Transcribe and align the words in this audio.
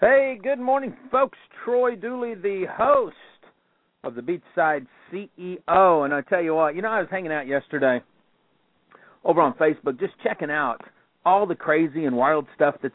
Hey, 0.00 0.38
good 0.42 0.58
morning, 0.58 0.96
folks. 1.12 1.36
Troy 1.62 1.94
Dooly, 1.94 2.40
the 2.40 2.64
host 2.72 3.14
of 4.02 4.14
the 4.14 4.22
Beachside 4.22 4.86
CEO. 5.12 6.06
And 6.06 6.14
I 6.14 6.22
tell 6.22 6.40
you 6.40 6.54
what, 6.54 6.74
you 6.74 6.80
know, 6.80 6.88
I 6.88 7.00
was 7.00 7.08
hanging 7.10 7.32
out 7.32 7.46
yesterday 7.46 8.00
over 9.26 9.42
on 9.42 9.52
Facebook, 9.58 10.00
just 10.00 10.14
checking 10.22 10.50
out 10.50 10.78
all 11.26 11.44
the 11.44 11.54
crazy 11.54 12.06
and 12.06 12.16
wild 12.16 12.46
stuff 12.54 12.76
that's 12.82 12.94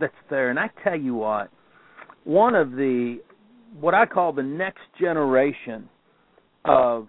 that's 0.00 0.12
there. 0.30 0.50
And 0.50 0.58
I 0.58 0.68
tell 0.82 0.98
you 0.98 1.14
what, 1.14 1.48
one 2.24 2.56
of 2.56 2.72
the 2.72 3.20
what 3.78 3.94
I 3.94 4.04
call 4.04 4.32
the 4.32 4.42
next 4.42 4.82
generation 5.00 5.88
of 6.64 7.06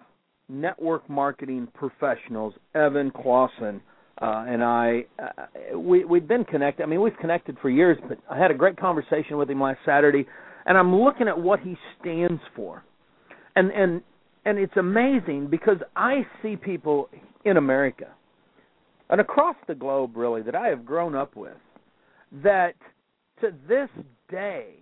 network 0.48 1.10
marketing 1.10 1.66
professionals, 1.74 2.54
Evan 2.76 3.10
Clausen 3.10 3.80
uh, 4.20 4.44
and 4.48 4.62
I 4.62 5.04
uh, 5.18 5.78
we 5.78 6.04
we've 6.04 6.26
been 6.26 6.44
connected. 6.44 6.82
I 6.82 6.86
mean, 6.86 7.00
we've 7.00 7.16
connected 7.20 7.56
for 7.60 7.70
years, 7.70 7.98
but 8.08 8.18
I 8.30 8.38
had 8.38 8.50
a 8.50 8.54
great 8.54 8.76
conversation 8.76 9.36
with 9.36 9.50
him 9.50 9.60
last 9.60 9.78
Saturday, 9.84 10.26
and 10.66 10.78
I'm 10.78 10.94
looking 10.94 11.28
at 11.28 11.38
what 11.38 11.60
he 11.60 11.76
stands 12.00 12.40
for, 12.54 12.84
and 13.56 13.70
and 13.72 14.02
and 14.44 14.58
it's 14.58 14.76
amazing 14.76 15.48
because 15.50 15.78
I 15.96 16.26
see 16.42 16.56
people 16.56 17.08
in 17.44 17.56
America 17.56 18.08
and 19.10 19.20
across 19.20 19.56
the 19.68 19.74
globe, 19.74 20.16
really, 20.16 20.42
that 20.42 20.54
I 20.54 20.68
have 20.68 20.84
grown 20.84 21.14
up 21.14 21.36
with, 21.36 21.56
that 22.42 22.74
to 23.40 23.52
this 23.68 23.88
day 24.30 24.74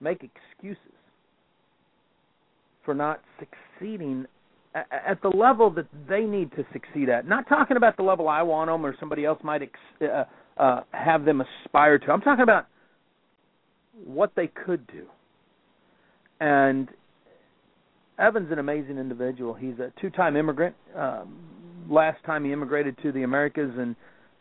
make 0.00 0.22
excuses 0.22 0.78
for 2.84 2.94
not 2.94 3.20
succeeding 3.38 4.26
at 4.74 5.20
the 5.22 5.28
level 5.28 5.70
that 5.70 5.86
they 6.08 6.20
need 6.20 6.50
to 6.52 6.64
succeed 6.72 7.08
at. 7.08 7.26
Not 7.26 7.48
talking 7.48 7.76
about 7.76 7.96
the 7.96 8.02
level 8.02 8.28
I 8.28 8.42
want 8.42 8.70
them 8.70 8.84
or 8.84 8.94
somebody 9.00 9.24
else 9.24 9.38
might 9.42 9.62
ex- 9.62 10.02
uh, 10.02 10.24
uh, 10.60 10.82
have 10.92 11.24
them 11.24 11.42
aspire 11.64 11.98
to. 11.98 12.10
I'm 12.10 12.20
talking 12.20 12.42
about 12.42 12.66
what 14.04 14.32
they 14.36 14.48
could 14.48 14.86
do. 14.86 15.06
And 16.40 16.88
Evan's 18.18 18.52
an 18.52 18.58
amazing 18.58 18.98
individual. 18.98 19.54
He's 19.54 19.78
a 19.78 19.92
two-time 20.00 20.36
immigrant. 20.36 20.74
Um, 20.96 21.38
last 21.88 22.22
time 22.24 22.44
he 22.44 22.52
immigrated 22.52 22.96
to 23.02 23.12
the 23.12 23.22
Americas 23.22 23.72
and 23.76 23.96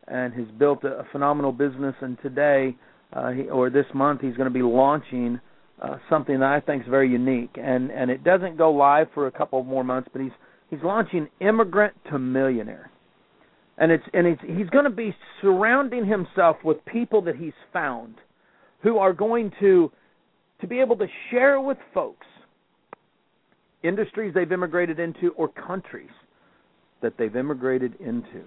and 0.10 0.34
has 0.34 0.48
built 0.58 0.84
a, 0.86 1.00
a 1.00 1.04
phenomenal 1.12 1.52
business. 1.52 1.94
And 2.02 2.18
today, 2.22 2.78
uh, 3.12 3.32
he, 3.32 3.44
or 3.50 3.70
this 3.70 3.86
month, 3.94 4.22
he's 4.22 4.36
going 4.36 4.48
to 4.48 4.54
be 4.54 4.62
launching 4.62 5.40
uh, 5.82 5.98
something 6.10 6.40
that 6.40 6.50
I 6.50 6.60
think 6.60 6.84
is 6.84 6.90
very 6.90 7.10
unique, 7.10 7.56
and 7.56 7.92
and 7.92 8.10
it 8.10 8.24
doesn't 8.24 8.58
go 8.58 8.72
live 8.72 9.08
for 9.14 9.28
a 9.28 9.32
couple 9.32 9.64
more 9.64 9.84
months, 9.84 10.10
but 10.12 10.22
he's 10.22 10.32
he's 10.70 10.80
launching 10.84 11.28
Immigrant 11.40 11.94
to 12.12 12.18
Millionaire, 12.18 12.90
and 13.78 13.92
it's 13.92 14.04
and 14.14 14.26
it's 14.26 14.42
he's 14.42 14.70
going 14.70 14.86
to 14.86 14.90
be 14.90 15.16
surrounding 15.42 16.06
himself 16.06 16.58
with 16.64 16.84
people 16.86 17.22
that 17.24 17.36
he's 17.36 17.54
found, 17.72 18.16
who 18.82 18.98
are 18.98 19.14
going 19.14 19.52
to 19.60 19.92
to 20.62 20.68
be 20.68 20.80
able 20.80 20.98
to 20.98 21.08
share 21.30 21.62
with 21.62 21.78
folks 21.94 22.26
industries 23.84 24.34
they've 24.34 24.52
immigrated 24.52 25.00
into 25.00 25.30
or 25.38 25.48
countries 25.48 26.10
that 27.02 27.14
they've 27.20 27.36
immigrated 27.36 27.94
into 28.00 28.44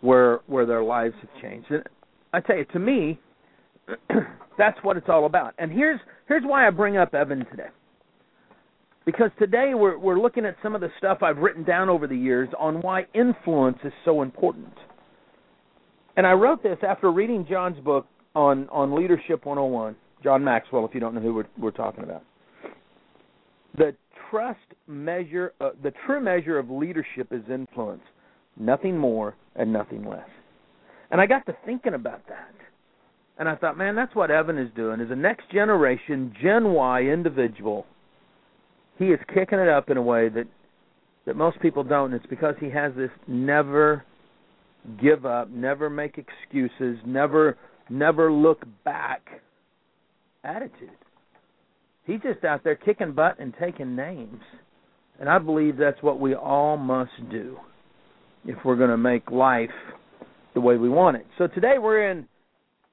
where 0.00 0.40
where 0.46 0.64
their 0.64 0.82
lives 0.82 1.14
have 1.20 1.42
changed. 1.42 1.70
And 1.70 1.82
I 2.32 2.40
tell 2.40 2.56
you, 2.56 2.64
to 2.72 2.78
me, 2.78 3.20
that's 4.58 4.78
what 4.82 4.96
it's 4.96 5.08
all 5.08 5.26
about. 5.26 5.54
And 5.58 5.70
here's 5.70 6.00
here's 6.28 6.42
why 6.44 6.66
I 6.66 6.70
bring 6.70 6.96
up 6.96 7.14
Evan 7.14 7.44
today. 7.46 7.68
Because 9.04 9.30
today 9.38 9.72
we're 9.74 9.98
we're 9.98 10.18
looking 10.18 10.44
at 10.44 10.56
some 10.62 10.74
of 10.74 10.80
the 10.80 10.90
stuff 10.98 11.18
I've 11.22 11.38
written 11.38 11.64
down 11.64 11.88
over 11.88 12.06
the 12.06 12.16
years 12.16 12.48
on 12.58 12.80
why 12.80 13.06
influence 13.14 13.78
is 13.84 13.92
so 14.04 14.22
important. 14.22 14.74
And 16.16 16.26
I 16.26 16.32
wrote 16.32 16.62
this 16.62 16.78
after 16.86 17.12
reading 17.12 17.46
John's 17.48 17.78
book 17.84 18.06
on 18.34 18.68
on 18.70 18.94
leadership 18.94 19.46
101, 19.46 19.96
John 20.22 20.42
Maxwell 20.42 20.84
if 20.84 20.94
you 20.94 21.00
don't 21.00 21.14
know 21.14 21.20
who 21.20 21.34
we're 21.34 21.48
we're 21.58 21.70
talking 21.70 22.04
about. 22.04 22.22
The 23.78 23.94
trust 24.30 24.58
measure 24.88 25.52
uh, 25.60 25.70
the 25.82 25.92
true 26.06 26.20
measure 26.20 26.58
of 26.58 26.70
leadership 26.70 27.28
is 27.30 27.42
influence, 27.48 28.02
nothing 28.56 28.98
more 28.98 29.36
and 29.54 29.72
nothing 29.72 30.04
less. 30.04 30.28
And 31.12 31.20
I 31.20 31.26
got 31.26 31.46
to 31.46 31.56
thinking 31.64 31.94
about 31.94 32.26
that 32.28 32.50
and 33.38 33.48
I 33.48 33.56
thought, 33.56 33.76
man, 33.76 33.94
that's 33.94 34.14
what 34.14 34.30
Evan 34.30 34.58
is 34.58 34.70
doing. 34.74 35.00
Is 35.00 35.10
a 35.10 35.16
next 35.16 35.50
generation 35.52 36.34
Gen 36.42 36.72
Y 36.72 37.02
individual. 37.02 37.86
He 38.98 39.06
is 39.06 39.20
kicking 39.34 39.58
it 39.58 39.68
up 39.68 39.90
in 39.90 39.96
a 39.96 40.02
way 40.02 40.28
that 40.30 40.46
that 41.26 41.36
most 41.36 41.60
people 41.60 41.84
don't. 41.84 42.12
It's 42.12 42.26
because 42.26 42.54
he 42.60 42.70
has 42.70 42.92
this 42.96 43.10
never 43.26 44.04
give 45.02 45.26
up, 45.26 45.50
never 45.50 45.90
make 45.90 46.18
excuses, 46.18 46.98
never 47.04 47.58
never 47.90 48.32
look 48.32 48.64
back 48.84 49.22
attitude. 50.44 50.90
He's 52.04 52.20
just 52.20 52.44
out 52.44 52.62
there 52.64 52.76
kicking 52.76 53.12
butt 53.12 53.38
and 53.38 53.52
taking 53.60 53.96
names. 53.96 54.40
And 55.18 55.28
I 55.28 55.38
believe 55.38 55.76
that's 55.76 56.02
what 56.02 56.20
we 56.20 56.34
all 56.34 56.76
must 56.76 57.10
do 57.30 57.56
if 58.44 58.56
we're 58.64 58.76
going 58.76 58.90
to 58.90 58.96
make 58.96 59.30
life 59.30 59.70
the 60.54 60.60
way 60.60 60.76
we 60.76 60.88
want 60.88 61.16
it. 61.16 61.26
So 61.36 61.48
today 61.48 61.74
we're 61.80 62.10
in 62.10 62.28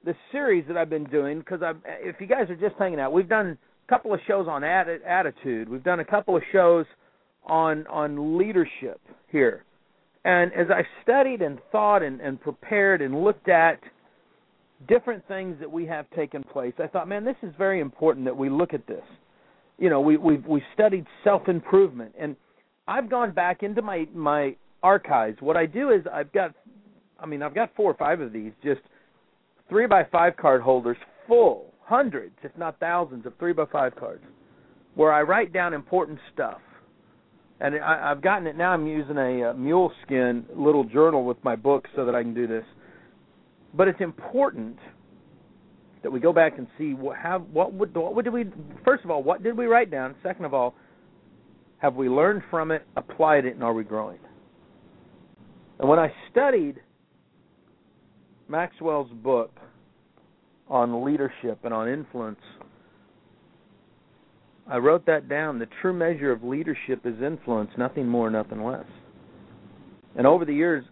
the 0.04 0.16
series 0.32 0.66
that 0.68 0.78
I've 0.78 0.90
been 0.90 1.06
doing 1.06 1.40
because 1.40 1.62
I 1.62 1.74
if 2.02 2.18
you 2.20 2.28
guys 2.28 2.50
are 2.50 2.56
just 2.56 2.76
hanging 2.78 3.00
out, 3.00 3.14
we've 3.14 3.30
done 3.30 3.58
a 3.88 3.90
couple 3.90 4.14
of 4.14 4.20
shows 4.28 4.48
on 4.48 4.64
attitude. 4.64 5.70
We've 5.70 5.84
done 5.84 6.00
a 6.00 6.06
couple 6.06 6.36
of 6.36 6.44
shows 6.52 6.86
on 7.46 7.88
on 7.88 8.38
leadership 8.38 9.00
here. 9.30 9.64
And 10.26 10.54
as 10.54 10.68
I 10.70 10.84
studied 11.04 11.42
and 11.42 11.60
thought 11.72 12.02
and, 12.02 12.22
and 12.22 12.40
prepared 12.40 13.02
and 13.02 13.24
looked 13.24 13.50
at 13.50 13.80
different 14.88 15.28
things 15.28 15.58
that 15.60 15.70
we 15.70 15.86
have 15.86 16.10
taken 16.12 16.44
place, 16.44 16.74
I 16.80 16.88
thought, 16.88 17.10
man, 17.10 17.26
this 17.26 17.36
is 17.44 17.54
very 17.58 17.82
important 17.82 18.26
that 18.26 18.36
we 18.36 18.50
look 18.50 18.74
at 18.74 18.88
this. 18.88 19.04
You 19.78 19.90
know, 19.90 20.02
we 20.02 20.18
we've 20.18 20.46
we 20.46 20.62
studied 20.74 21.06
self 21.24 21.48
improvement 21.48 22.14
and 22.20 22.36
I've 22.88 23.10
gone 23.10 23.32
back 23.32 23.64
into 23.64 23.82
my 23.82 24.08
my 24.14 24.56
archives. 24.82 25.38
What 25.40 25.56
I 25.56 25.66
do 25.66 25.92
is 25.92 26.02
I've 26.12 26.32
got 26.34 26.54
I 27.20 27.26
mean, 27.26 27.42
I've 27.42 27.56
got 27.56 27.74
four 27.76 27.90
or 27.90 27.96
five 27.96 28.20
of 28.20 28.34
these 28.34 28.52
just 28.64 28.82
three 29.70 29.88
by 29.88 30.04
five 30.12 30.36
card 30.38 30.62
holders 30.62 30.98
full, 31.28 31.74
hundreds, 31.82 32.36
if 32.44 32.56
not 32.58 32.80
thousands, 32.80 33.26
of 33.26 33.34
three 33.40 33.54
by 33.54 33.66
five 33.72 33.96
cards, 33.96 34.24
where 34.96 35.12
I 35.12 35.22
write 35.22 35.54
down 35.54 35.74
important 35.74 36.20
stuff. 36.34 36.60
And 37.60 37.76
I, 37.76 38.12
I've 38.12 38.22
gotten 38.22 38.48
it 38.48 38.58
now. 38.58 38.72
I'm 38.72 38.88
using 38.88 39.18
a, 39.18 39.44
uh, 39.44 39.52
a 39.52 39.54
Moleskine 39.54 40.44
little 40.56 40.84
journal 40.84 41.24
with 41.24 41.42
my 41.44 41.56
book 41.56 41.88
so 41.96 42.06
that 42.06 42.16
I 42.16 42.22
can 42.22 42.34
do 42.34 42.48
this. 42.48 42.66
But 43.74 43.88
it's 43.88 44.02
important 44.02 44.78
that 46.04 46.12
we 46.12 46.20
go 46.20 46.34
back 46.34 46.58
and 46.58 46.68
see 46.78 46.94
what 46.94 47.18
have 47.18 47.44
what 47.54 47.74
would 47.74 47.96
what 47.96 48.14
would 48.14 48.32
we 48.32 48.46
first 48.84 49.06
of 49.06 49.10
all 49.10 49.24
what 49.24 49.42
did 49.42 49.58
we 49.58 49.66
write 49.66 49.90
down? 49.90 50.14
Second 50.22 50.46
of 50.46 50.54
all, 50.54 50.76
have 51.78 51.96
we 51.96 52.10
learned 52.10 52.44
from 52.52 52.72
it, 52.72 52.86
applied 52.98 53.46
it, 53.46 53.56
and 53.56 53.64
are 53.64 53.74
we 53.74 53.84
growing? 53.84 54.20
And 55.80 55.90
when 55.90 56.00
I 56.00 56.14
studied 56.30 56.80
Maxwell's 58.48 59.12
book 59.12 59.52
on 60.68 61.04
leadership 61.04 61.60
and 61.64 61.74
on 61.74 61.88
influence, 61.88 62.40
I 64.68 64.78
wrote 64.78 65.06
that 65.08 65.28
down. 65.28 65.60
The 65.60 65.68
true 65.82 65.94
measure 65.94 66.32
of 66.32 66.44
leadership 66.44 67.06
is 67.06 67.22
influence, 67.22 67.72
nothing 67.78 68.08
more, 68.08 68.30
nothing 68.30 68.64
less. 68.64 68.86
And 70.16 70.26
over 70.26 70.46
the 70.46 70.54
years, 70.54 70.86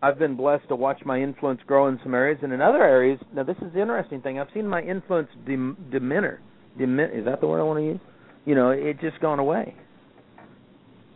I've 0.00 0.18
been 0.18 0.36
blessed 0.36 0.68
to 0.68 0.76
watch 0.76 1.00
my 1.04 1.20
influence 1.20 1.60
grow 1.66 1.88
in 1.88 1.98
some 2.02 2.14
areas, 2.14 2.38
and 2.42 2.52
in 2.52 2.60
other 2.60 2.82
areas, 2.82 3.18
now 3.34 3.42
this 3.42 3.56
is 3.58 3.72
the 3.74 3.80
interesting 3.80 4.20
thing. 4.20 4.38
I've 4.38 4.48
seen 4.54 4.66
my 4.66 4.80
influence 4.80 5.28
dim- 5.46 5.76
diminish. 5.90 6.40
Dimin- 6.78 7.18
is 7.18 7.24
that 7.24 7.40
the 7.40 7.48
word 7.48 7.60
I 7.60 7.64
want 7.64 7.80
to 7.80 7.84
use? 7.84 8.00
You 8.44 8.54
know, 8.54 8.70
it 8.70 9.00
just 9.00 9.20
gone 9.20 9.40
away. 9.40 9.74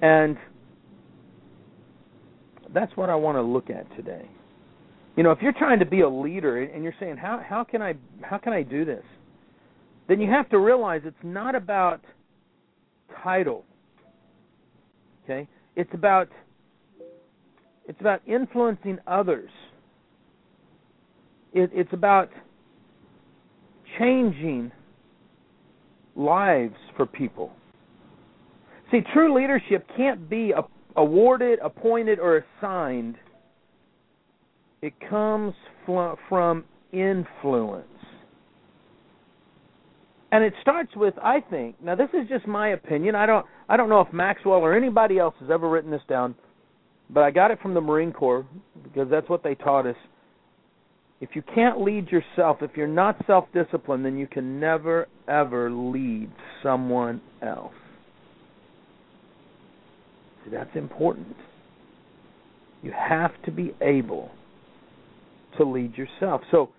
And 0.01 0.37
that's 2.75 2.95
what 2.97 3.09
I 3.09 3.15
want 3.15 3.37
to 3.37 3.43
look 3.43 3.71
at 3.71 3.89
today. 3.97 4.29
You 5.17 5.23
know, 5.23 5.31
if 5.31 5.41
you're 5.43 5.53
trying 5.53 5.79
to 5.81 5.87
be 5.87 6.01
a 6.01 6.09
leader 6.09 6.63
and 6.63 6.83
you're 6.83 6.95
saying 6.99 7.17
how 7.19 7.43
how 7.47 7.65
can 7.65 7.83
I 7.83 7.95
how 8.23 8.39
can 8.39 8.53
I 8.53 8.63
do 8.63 8.85
this? 8.85 9.05
Then 10.09 10.21
you 10.21 10.31
have 10.31 10.49
to 10.51 10.59
realize 10.59 11.03
it's 11.05 11.17
not 11.23 11.55
about 11.55 12.01
title. 13.23 13.65
Okay? 15.25 15.47
It's 15.77 15.93
about 15.93 16.29
It's 17.87 18.01
about 18.01 18.21
influencing 18.27 18.99
others. 19.07 19.51
It, 21.53 21.71
it's 21.75 21.93
about 21.93 22.31
changing 23.99 24.73
lives 26.17 26.77
for 26.97 27.05
people. 27.05 27.53
See, 28.91 29.01
true 29.13 29.35
leadership 29.35 29.87
can't 29.97 30.31
be 30.31 30.53
awarded, 30.97 31.59
appointed, 31.63 32.19
or 32.19 32.45
assigned. 32.59 33.17
It 34.83 34.95
comes 35.09 35.55
from 35.87 36.65
influence. 36.93 37.87
And 40.33 40.43
it 40.43 40.55
starts 40.61 40.91
with, 40.97 41.15
I 41.23 41.41
think. 41.41 41.77
Now, 41.83 41.95
this 41.95 42.09
is 42.13 42.29
just 42.29 42.49
my 42.49 42.71
opinion. 42.71 43.15
I 43.15 43.27
don't, 43.27 43.47
I 43.69 43.77
don't 43.77 43.89
know 43.89 44.01
if 44.01 44.13
Maxwell 44.13 44.59
or 44.59 44.75
anybody 44.75 45.19
else 45.19 45.35
has 45.41 45.51
ever 45.51 45.69
written 45.69 45.91
this 45.91 46.03
down, 46.09 46.35
but 47.11 47.23
I 47.23 47.31
got 47.31 47.51
it 47.51 47.61
from 47.61 47.75
the 47.75 47.81
Marine 47.81 48.13
Corps 48.13 48.47
because 48.83 49.09
that's 49.09 49.29
what 49.29 49.45
they 49.45 49.55
taught 49.55 49.87
us. 49.87 49.97
If 51.21 51.31
you 51.35 51.43
can't 51.55 51.81
lead 51.81 52.09
yourself, 52.09 52.59
if 52.63 52.73
you're 52.77 52.89
not 52.89 53.23
self-disciplined, 53.27 54.05
then 54.05 54.17
you 54.17 54.27
can 54.27 54.59
never 54.59 55.07
ever 55.29 55.71
lead 55.71 56.31
someone 56.63 57.21
else. 57.41 57.75
See, 60.45 60.51
that's 60.51 60.75
important. 60.75 61.37
You 62.83 62.93
have 62.99 63.31
to 63.45 63.53
be 63.53 63.73
able 63.81 64.33
to 65.59 65.65
lead 65.65 65.97
yourself. 65.97 66.43
So 66.51 66.71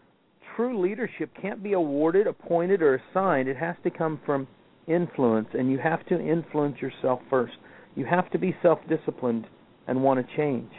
true 0.56 0.82
leadership 0.82 1.32
can't 1.42 1.64
be 1.64 1.74
awarded, 1.74 2.28
appointed, 2.28 2.82
or 2.82 2.96
assigned. 2.96 3.48
It 3.48 3.58
has 3.58 3.76
to 3.84 3.90
come 3.90 4.20
from 4.26 4.48
influence, 4.88 5.48
and 5.54 5.72
you 5.72 5.78
have 5.80 6.06
to 6.08 6.20
influence 6.20 6.82
yourself 6.82 7.20
first. 7.30 7.54
You 7.96 8.06
have 8.06 8.30
to 8.32 8.40
be 8.40 8.56
self 8.62 8.80
disciplined 8.90 9.48
and 9.88 10.02
want 10.02 10.26
to 10.26 10.36
change. 10.36 10.72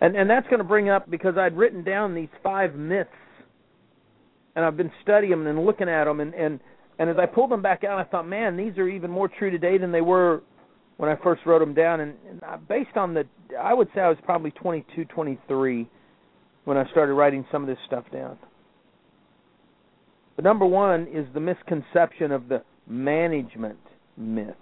And 0.00 0.16
and 0.16 0.28
that's 0.30 0.46
going 0.46 0.58
to 0.58 0.64
bring 0.64 0.88
up 0.88 1.10
because 1.10 1.36
I'd 1.36 1.56
written 1.56 1.84
down 1.84 2.14
these 2.14 2.28
five 2.42 2.74
myths, 2.74 3.10
and 4.56 4.64
I've 4.64 4.76
been 4.76 4.92
studying 5.02 5.30
them 5.30 5.46
and 5.46 5.64
looking 5.64 5.88
at 5.88 6.04
them, 6.04 6.20
and 6.20 6.34
and 6.34 6.60
and 6.98 7.08
as 7.08 7.16
I 7.18 7.26
pulled 7.26 7.50
them 7.50 7.62
back 7.62 7.82
out, 7.82 7.98
I 7.98 8.04
thought, 8.04 8.28
man, 8.28 8.56
these 8.56 8.76
are 8.76 8.86
even 8.86 9.10
more 9.10 9.28
true 9.28 9.50
today 9.50 9.78
than 9.78 9.90
they 9.90 10.02
were 10.02 10.42
when 10.98 11.08
I 11.08 11.16
first 11.22 11.40
wrote 11.46 11.60
them 11.60 11.72
down. 11.72 12.00
And, 12.00 12.14
and 12.28 12.42
uh, 12.42 12.58
based 12.68 12.94
on 12.94 13.14
the, 13.14 13.24
I 13.58 13.72
would 13.72 13.88
say 13.94 14.02
I 14.02 14.08
was 14.10 14.18
probably 14.22 14.50
22, 14.50 15.06
23 15.06 15.88
when 16.64 16.76
I 16.76 16.88
started 16.90 17.14
writing 17.14 17.44
some 17.50 17.62
of 17.62 17.68
this 17.68 17.78
stuff 17.86 18.04
down. 18.12 18.38
The 20.36 20.42
number 20.42 20.66
one 20.66 21.06
is 21.12 21.26
the 21.34 21.40
misconception 21.40 22.32
of 22.32 22.48
the 22.48 22.62
management 22.86 23.78
myth. 24.16 24.54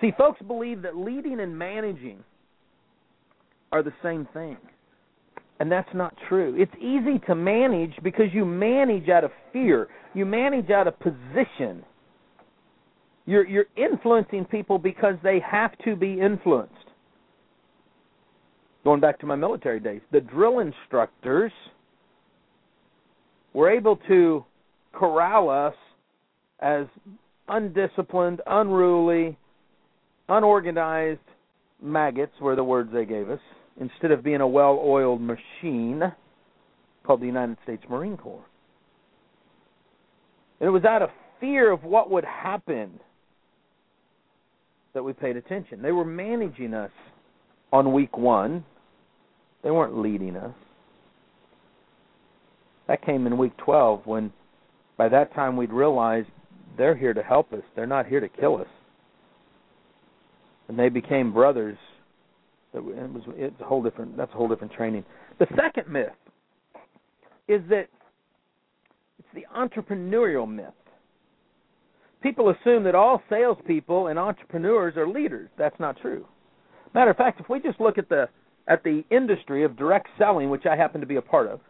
See, 0.00 0.12
folks 0.16 0.40
believe 0.46 0.82
that 0.82 0.96
leading 0.96 1.40
and 1.40 1.58
managing 1.58 2.24
are 3.72 3.82
the 3.82 3.92
same 4.02 4.26
thing. 4.32 4.56
And 5.60 5.70
that's 5.70 5.88
not 5.94 6.14
true. 6.28 6.56
It's 6.58 6.72
easy 6.78 7.18
to 7.26 7.34
manage 7.34 7.92
because 8.02 8.26
you 8.32 8.46
manage 8.46 9.10
out 9.10 9.24
of 9.24 9.30
fear. 9.52 9.88
You 10.14 10.24
manage 10.24 10.70
out 10.70 10.88
of 10.88 10.98
position. 10.98 11.84
You're 13.26 13.46
you're 13.46 13.66
influencing 13.76 14.46
people 14.46 14.78
because 14.78 15.16
they 15.22 15.38
have 15.40 15.76
to 15.84 15.96
be 15.96 16.18
influenced. 16.18 16.79
Going 18.84 19.00
back 19.00 19.18
to 19.20 19.26
my 19.26 19.36
military 19.36 19.80
days, 19.80 20.00
the 20.10 20.20
drill 20.20 20.60
instructors 20.60 21.52
were 23.52 23.70
able 23.70 23.96
to 24.08 24.44
corral 24.92 25.50
us 25.50 25.74
as 26.60 26.86
undisciplined, 27.48 28.40
unruly, 28.46 29.36
unorganized 30.28 31.20
maggots 31.82 32.32
were 32.40 32.56
the 32.56 32.64
words 32.64 32.90
they 32.92 33.04
gave 33.04 33.28
us, 33.28 33.40
instead 33.80 34.10
of 34.12 34.22
being 34.22 34.40
a 34.40 34.46
well 34.46 34.80
oiled 34.82 35.20
machine 35.20 36.02
called 37.04 37.20
the 37.20 37.26
United 37.26 37.56
States 37.64 37.82
Marine 37.88 38.16
Corps. 38.16 38.44
And 40.60 40.68
it 40.68 40.70
was 40.70 40.84
out 40.84 41.02
of 41.02 41.10
fear 41.40 41.70
of 41.70 41.84
what 41.84 42.10
would 42.10 42.24
happen 42.24 43.00
that 44.92 45.02
we 45.02 45.12
paid 45.12 45.36
attention. 45.36 45.82
They 45.82 45.92
were 45.92 46.04
managing 46.04 46.74
us 46.74 46.90
on 47.72 47.92
week 47.92 48.16
one. 48.16 48.64
They 49.62 49.70
weren't 49.70 49.98
leading 49.98 50.36
us. 50.36 50.54
That 52.88 53.04
came 53.04 53.26
in 53.26 53.38
week 53.38 53.56
12 53.58 54.06
when 54.06 54.32
by 54.96 55.08
that 55.08 55.34
time 55.34 55.56
we'd 55.56 55.72
realized 55.72 56.28
they're 56.76 56.96
here 56.96 57.14
to 57.14 57.22
help 57.22 57.52
us. 57.52 57.62
They're 57.76 57.86
not 57.86 58.06
here 58.06 58.20
to 58.20 58.28
kill 58.28 58.56
us. 58.56 58.66
And 60.68 60.78
they 60.78 60.88
became 60.88 61.32
brothers. 61.32 61.76
It 62.72 62.82
was 62.82 63.22
it's 63.36 63.60
a 63.60 63.64
whole 63.64 63.82
different 63.82 64.16
that's 64.16 64.32
a 64.32 64.36
whole 64.36 64.48
different 64.48 64.72
training. 64.72 65.04
The 65.38 65.46
second 65.56 65.92
myth 65.92 66.08
is 67.48 67.60
that 67.68 67.88
it's 69.18 69.28
the 69.34 69.44
entrepreneurial 69.56 70.48
myth. 70.48 70.66
People 72.22 72.50
assume 72.50 72.84
that 72.84 72.94
all 72.94 73.22
salespeople 73.30 74.08
and 74.08 74.18
entrepreneurs 74.18 74.96
are 74.96 75.08
leaders. 75.08 75.48
That's 75.58 75.78
not 75.80 75.98
true. 76.00 76.26
Matter 76.94 77.10
of 77.10 77.16
fact, 77.16 77.40
if 77.40 77.48
we 77.48 77.60
just 77.60 77.80
look 77.80 77.98
at 77.98 78.08
the 78.08 78.28
at 78.68 78.84
the 78.84 79.04
industry 79.10 79.64
of 79.64 79.76
direct 79.76 80.08
selling, 80.18 80.50
which 80.50 80.66
I 80.66 80.76
happen 80.76 81.00
to 81.00 81.06
be 81.06 81.16
a 81.16 81.22
part 81.22 81.48
of, 81.48 81.60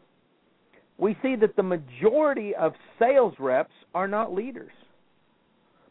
we 0.99 1.17
see 1.23 1.37
that 1.37 1.57
the 1.57 1.63
majority 1.63 2.55
of 2.55 2.73
sales 2.99 3.35
reps 3.39 3.73
are 3.95 4.09
not 4.09 4.35
leaders. 4.35 4.73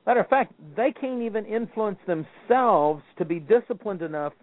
Matter 0.05 0.19
of 0.19 0.27
fact, 0.27 0.53
they 0.75 0.91
can't 0.91 1.21
even 1.21 1.45
influence 1.45 1.99
themselves 2.05 3.03
to 3.17 3.25
be 3.25 3.39
disciplined 3.39 4.01
enough 4.01 4.33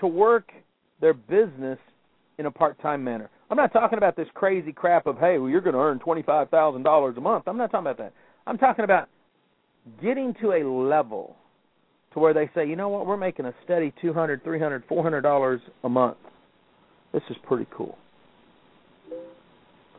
to 0.00 0.06
work 0.06 0.50
their 1.00 1.14
business 1.14 1.78
in 2.38 2.46
a 2.46 2.50
part-time 2.50 3.04
manner. 3.04 3.28
I'm 3.50 3.56
not 3.56 3.72
talking 3.72 3.98
about 3.98 4.16
this 4.16 4.28
crazy 4.34 4.72
crap 4.72 5.06
of 5.06 5.18
hey, 5.18 5.38
well, 5.38 5.50
you're 5.50 5.60
going 5.60 5.74
to 5.74 5.80
earn 5.80 5.98
twenty-five 5.98 6.48
thousand 6.50 6.82
dollars 6.82 7.16
a 7.16 7.20
month. 7.20 7.44
I'm 7.46 7.56
not 7.56 7.70
talking 7.70 7.86
about 7.86 7.98
that. 7.98 8.12
I'm 8.46 8.58
talking 8.58 8.84
about 8.84 9.08
getting 10.02 10.34
to 10.40 10.52
a 10.52 10.62
level 10.64 11.36
to 12.12 12.18
where 12.18 12.34
they 12.34 12.50
say, 12.54 12.66
you 12.66 12.76
know 12.76 12.88
what, 12.88 13.06
we're 13.06 13.16
making 13.16 13.46
a 13.46 13.54
steady 13.64 13.92
two 14.00 14.12
hundred, 14.12 14.42
three 14.44 14.58
hundred, 14.60 14.84
four 14.88 15.02
hundred 15.02 15.22
dollars 15.22 15.60
a 15.84 15.88
month. 15.88 16.18
This 17.12 17.22
is 17.30 17.36
pretty 17.46 17.66
cool 17.76 17.98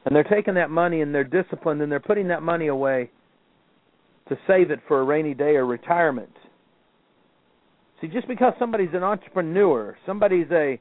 and 0.06 0.16
they're 0.16 0.24
taking 0.24 0.56
that 0.56 0.70
money 0.70 1.02
and 1.02 1.14
they're 1.14 1.24
disciplined 1.24 1.82
and 1.82 1.92
they're 1.92 2.00
putting 2.00 2.28
that 2.30 2.42
money 2.42 2.68
away 2.68 3.10
to 4.30 4.38
save 4.48 4.72
it 4.72 4.80
for 4.88 5.02
a 5.02 5.04
rainy 5.04 5.34
day 5.34 5.56
or 5.56 5.66
retirement. 5.66 6.32
See, 8.00 8.08
just 8.08 8.28
because 8.28 8.54
somebody's 8.58 8.94
an 8.94 9.04
entrepreneur, 9.04 9.98
somebody's 10.06 10.48
a 10.52 10.80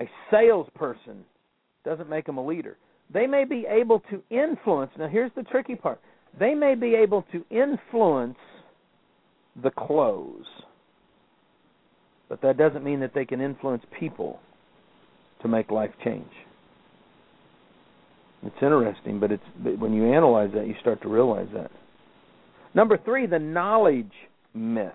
a 0.00 0.08
salesperson, 0.30 1.24
doesn't 1.84 2.08
make 2.08 2.24
them 2.24 2.38
a 2.38 2.46
leader. 2.46 2.78
They 3.12 3.26
may 3.26 3.44
be 3.44 3.66
able 3.68 4.00
to 4.10 4.22
influence. 4.30 4.90
Now, 4.98 5.06
here's 5.06 5.30
the 5.36 5.42
tricky 5.42 5.74
part. 5.74 6.00
They 6.40 6.54
may 6.54 6.74
be 6.74 6.94
able 6.94 7.26
to 7.32 7.44
influence 7.50 8.38
the 9.60 9.70
close, 9.70 10.44
but 12.28 12.40
that 12.42 12.56
doesn't 12.56 12.84
mean 12.84 13.00
that 13.00 13.12
they 13.14 13.24
can 13.24 13.40
influence 13.40 13.82
people 13.98 14.40
to 15.42 15.48
make 15.48 15.70
life 15.70 15.90
change. 16.04 16.30
It's 18.44 18.56
interesting, 18.62 19.20
but 19.20 19.30
it's 19.30 19.42
when 19.78 19.92
you 19.92 20.12
analyze 20.12 20.50
that, 20.54 20.66
you 20.66 20.74
start 20.80 21.02
to 21.02 21.08
realize 21.08 21.48
that. 21.54 21.70
Number 22.74 22.98
three, 23.04 23.26
the 23.26 23.38
knowledge 23.38 24.12
myth. 24.54 24.92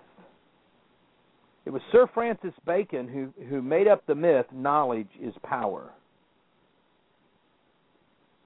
It 1.64 1.70
was 1.70 1.82
Sir 1.92 2.06
Francis 2.12 2.52
Bacon 2.66 3.08
who 3.08 3.44
who 3.46 3.62
made 3.62 3.88
up 3.88 4.06
the 4.06 4.14
myth: 4.14 4.46
knowledge 4.52 5.08
is 5.20 5.34
power. 5.42 5.90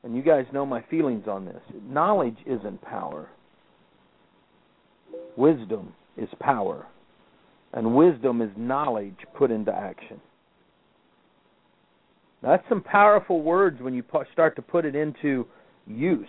And 0.04 0.16
you 0.16 0.22
guys 0.22 0.46
know 0.52 0.66
my 0.66 0.82
feelings 0.90 1.28
on 1.28 1.44
this. 1.44 1.62
Knowledge 1.88 2.38
isn't 2.44 2.82
power. 2.82 3.28
Wisdom 5.36 5.94
is 6.16 6.28
power. 6.40 6.86
And 7.72 7.94
wisdom 7.94 8.42
is 8.42 8.50
knowledge 8.56 9.16
put 9.36 9.50
into 9.50 9.72
action. 9.72 10.20
Now, 12.42 12.50
That's 12.50 12.68
some 12.68 12.82
powerful 12.82 13.42
words 13.42 13.80
when 13.80 13.94
you 13.94 14.02
start 14.32 14.56
to 14.56 14.62
put 14.62 14.84
it 14.84 14.94
into 14.94 15.46
use 15.86 16.26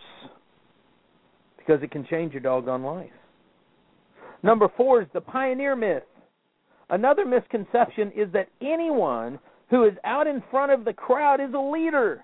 because 1.58 1.82
it 1.82 1.92
can 1.92 2.06
change 2.06 2.34
your 2.34 2.42
doggone 2.42 2.84
life. 2.84 3.10
Number 4.42 4.68
four 4.76 5.02
is 5.02 5.08
the 5.14 5.22
pioneer 5.22 5.76
myth. 5.76 6.04
Another 6.90 7.26
misconception 7.26 8.12
is 8.16 8.32
that 8.34 8.50
anyone 8.62 9.40
who 9.70 9.86
is 9.86 9.94
out 10.04 10.28
in 10.28 10.44
front 10.52 10.72
of 10.72 10.86
the 10.86 10.94
crowd 10.94 11.40
is 11.40 11.54
a 11.54 11.60
leader. 11.60 12.24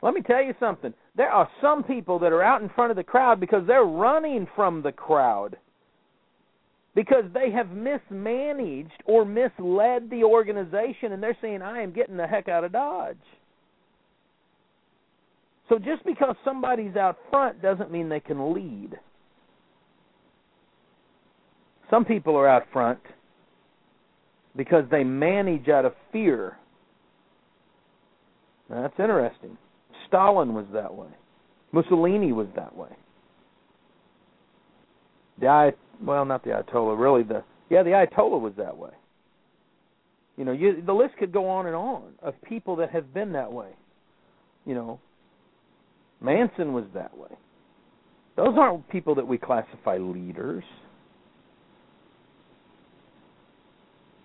Let 0.00 0.14
me 0.14 0.22
tell 0.22 0.42
you 0.42 0.54
something. 0.58 0.92
There 1.16 1.30
are 1.30 1.48
some 1.60 1.84
people 1.84 2.18
that 2.18 2.32
are 2.32 2.42
out 2.42 2.62
in 2.62 2.70
front 2.70 2.90
of 2.90 2.96
the 2.96 3.04
crowd 3.04 3.38
because 3.38 3.66
they're 3.66 3.84
running 3.84 4.48
from 4.56 4.82
the 4.82 4.90
crowd 4.90 5.56
because 6.94 7.24
they 7.32 7.50
have 7.50 7.70
mismanaged 7.70 9.02
or 9.06 9.24
misled 9.24 10.10
the 10.10 10.22
organization 10.24 11.12
and 11.12 11.22
they're 11.22 11.36
saying 11.40 11.62
I 11.62 11.82
am 11.82 11.92
getting 11.92 12.16
the 12.16 12.26
heck 12.26 12.48
out 12.48 12.64
of 12.64 12.72
Dodge. 12.72 13.16
So 15.68 15.78
just 15.78 16.04
because 16.04 16.36
somebody's 16.44 16.96
out 16.96 17.16
front 17.30 17.62
doesn't 17.62 17.90
mean 17.90 18.08
they 18.08 18.20
can 18.20 18.52
lead. 18.52 18.98
Some 21.88 22.04
people 22.04 22.36
are 22.36 22.48
out 22.48 22.64
front 22.72 22.98
because 24.56 24.84
they 24.90 25.02
manage 25.02 25.68
out 25.68 25.84
of 25.86 25.94
fear. 26.10 26.58
Now, 28.68 28.82
that's 28.82 28.98
interesting. 28.98 29.56
Stalin 30.08 30.52
was 30.52 30.66
that 30.72 30.94
way. 30.94 31.08
Mussolini 31.72 32.32
was 32.32 32.48
that 32.54 32.76
way. 32.76 32.90
The 35.40 35.72
well, 36.00 36.24
not 36.24 36.44
the 36.44 36.50
Ayatollah, 36.50 36.98
really 36.98 37.22
the 37.22 37.42
yeah, 37.70 37.82
the 37.82 37.90
Ayatollah 37.90 38.40
was 38.40 38.52
that 38.58 38.76
way. 38.76 38.90
You 40.36 40.44
know, 40.44 40.52
you, 40.52 40.82
the 40.84 40.92
list 40.92 41.16
could 41.18 41.32
go 41.32 41.48
on 41.48 41.66
and 41.66 41.74
on 41.74 42.02
of 42.22 42.34
people 42.42 42.76
that 42.76 42.90
have 42.90 43.12
been 43.12 43.32
that 43.32 43.52
way. 43.52 43.70
You 44.64 44.74
know, 44.74 45.00
Manson 46.20 46.72
was 46.72 46.84
that 46.94 47.16
way. 47.16 47.30
Those 48.36 48.54
aren't 48.58 48.88
people 48.88 49.14
that 49.16 49.26
we 49.26 49.36
classify 49.38 49.98
leaders. 49.98 50.64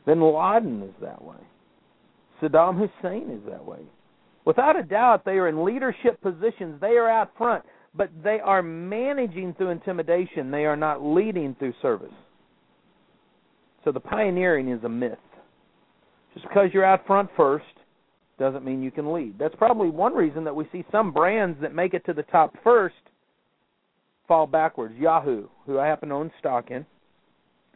Bin 0.05 0.21
Laden 0.21 0.83
is 0.83 0.93
that 1.01 1.21
way. 1.21 1.35
Saddam 2.41 2.77
Hussein 2.77 3.29
is 3.29 3.41
that 3.49 3.65
way. 3.65 3.79
Without 4.45 4.79
a 4.79 4.83
doubt, 4.83 5.25
they 5.25 5.31
are 5.31 5.49
in 5.49 5.65
leadership 5.65 6.21
positions. 6.21 6.79
They 6.79 6.95
are 6.95 7.09
out 7.09 7.31
front, 7.37 7.65
but 7.97 8.09
they 8.23 8.39
are 8.39 8.61
managing 8.61 9.53
through 9.55 9.69
intimidation. 9.69 10.51
They 10.51 10.65
are 10.65 10.77
not 10.77 11.03
leading 11.03 11.55
through 11.55 11.73
service. 11.81 12.13
So 13.83 13.91
the 13.91 13.99
pioneering 13.99 14.69
is 14.69 14.83
a 14.83 14.89
myth. 14.89 15.17
Just 16.33 16.47
because 16.47 16.69
you're 16.73 16.85
out 16.85 17.05
front 17.07 17.29
first 17.35 17.65
doesn't 18.37 18.63
mean 18.63 18.83
you 18.83 18.91
can 18.91 19.11
lead. 19.11 19.39
That's 19.39 19.55
probably 19.55 19.89
one 19.89 20.13
reason 20.13 20.43
that 20.43 20.55
we 20.55 20.67
see 20.71 20.85
some 20.91 21.11
brands 21.11 21.57
that 21.61 21.73
make 21.73 21.93
it 21.93 22.05
to 22.05 22.13
the 22.13 22.23
top 22.23 22.53
first 22.63 22.95
fall 24.27 24.45
backwards. 24.45 24.93
Yahoo, 24.97 25.47
who 25.65 25.79
I 25.79 25.87
happen 25.87 26.09
to 26.09 26.15
own 26.15 26.31
stock 26.39 26.69
in, 26.69 26.85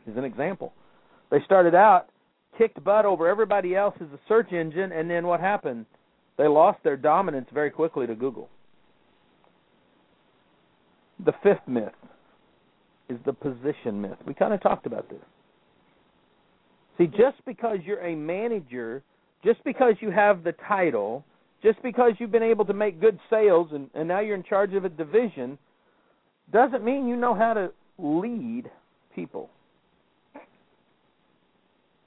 is 0.06 0.18
an 0.18 0.26
example. 0.26 0.74
They 1.32 1.40
started 1.46 1.74
out 1.74 2.10
kicked 2.58 2.84
butt 2.84 3.06
over 3.06 3.28
everybody 3.28 3.76
else 3.76 3.96
as 4.02 4.08
a 4.14 4.20
search 4.28 4.52
engine, 4.52 4.92
and 4.92 5.10
then 5.10 5.26
what 5.26 5.40
happened? 5.40 5.86
They 6.38 6.48
lost 6.48 6.80
their 6.84 6.98
dominance 6.98 7.48
very 7.54 7.72
quickly 7.72 8.06
to 8.08 8.16
Google. 8.16 8.50
The 11.26 11.34
fifth 11.44 11.68
myth 11.68 11.94
is 13.10 13.18
the 13.26 13.34
position 13.34 14.02
myth. 14.02 14.18
We 14.26 14.34
kind 14.34 14.54
of 14.54 14.62
talked 14.62 14.86
about 14.86 15.10
this. 15.10 15.20
See, 16.98 17.08
just 17.08 17.44
because 17.46 17.78
you're 17.86 18.06
a 18.06 18.16
manager, 18.16 19.04
just 19.44 19.64
because 19.64 19.96
you 20.00 20.12
have 20.12 20.44
the 20.44 20.54
title, 20.68 21.24
just 21.64 21.82
because 21.84 22.14
you've 22.20 22.32
been 22.32 22.44
able 22.44 22.66
to 22.66 22.74
make 22.74 23.00
good 23.00 23.20
sales 23.30 23.70
and, 23.72 23.90
and 23.94 24.08
now 24.08 24.20
you're 24.20 24.36
in 24.36 24.44
charge 24.44 24.74
of 24.74 24.86
a 24.86 24.90
division, 24.90 25.58
doesn't 26.52 26.84
mean 26.84 27.08
you 27.08 27.16
know 27.16 27.34
how 27.34 27.54
to 27.54 27.72
lead 27.98 28.70
people. 29.16 29.50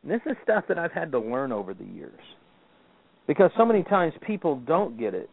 And 0.02 0.12
this 0.12 0.20
is 0.26 0.36
stuff 0.42 0.64
that 0.68 0.78
I've 0.78 0.92
had 0.92 1.10
to 1.12 1.18
learn 1.18 1.50
over 1.50 1.72
the 1.72 1.84
years. 1.84 2.20
Because 3.26 3.50
so 3.56 3.64
many 3.64 3.82
times 3.84 4.12
people 4.26 4.56
don't 4.66 4.98
get 4.98 5.14
it. 5.14 5.30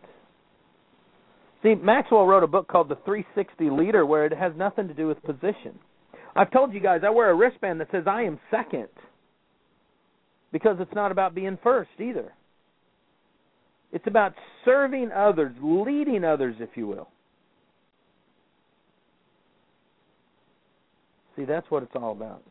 See, 1.64 1.76
Maxwell 1.76 2.26
wrote 2.26 2.44
a 2.44 2.48
book 2.48 2.68
called 2.68 2.90
The 2.90 2.98
360 3.06 3.70
Leader 3.70 4.06
where 4.06 4.26
it 4.26 4.34
has 4.34 4.54
nothing 4.56 4.88
to 4.88 4.94
do 4.94 5.08
with 5.08 5.22
position. 5.24 5.78
I've 6.36 6.52
told 6.52 6.74
you 6.74 6.80
guys 6.80 7.02
I 7.06 7.10
wear 7.10 7.30
a 7.30 7.36
wristband 7.36 7.80
that 7.82 7.90
says 7.92 8.04
I 8.08 8.24
am 8.24 8.40
second 8.50 8.88
because 10.52 10.78
it's 10.80 10.94
not 10.94 11.12
about 11.12 11.36
being 11.36 11.58
first 11.62 11.92
either. 12.00 12.34
It's 13.92 14.08
about 14.08 14.34
serving 14.66 15.12
others, 15.12 15.54
leading 15.62 16.24
others, 16.24 16.56
if 16.60 16.70
you 16.76 16.88
will. 16.88 17.10
See, 21.36 21.46
that's 21.46 21.70
what 21.70 21.84
it's 21.84 21.96
all 21.96 22.12
about. 22.12 22.44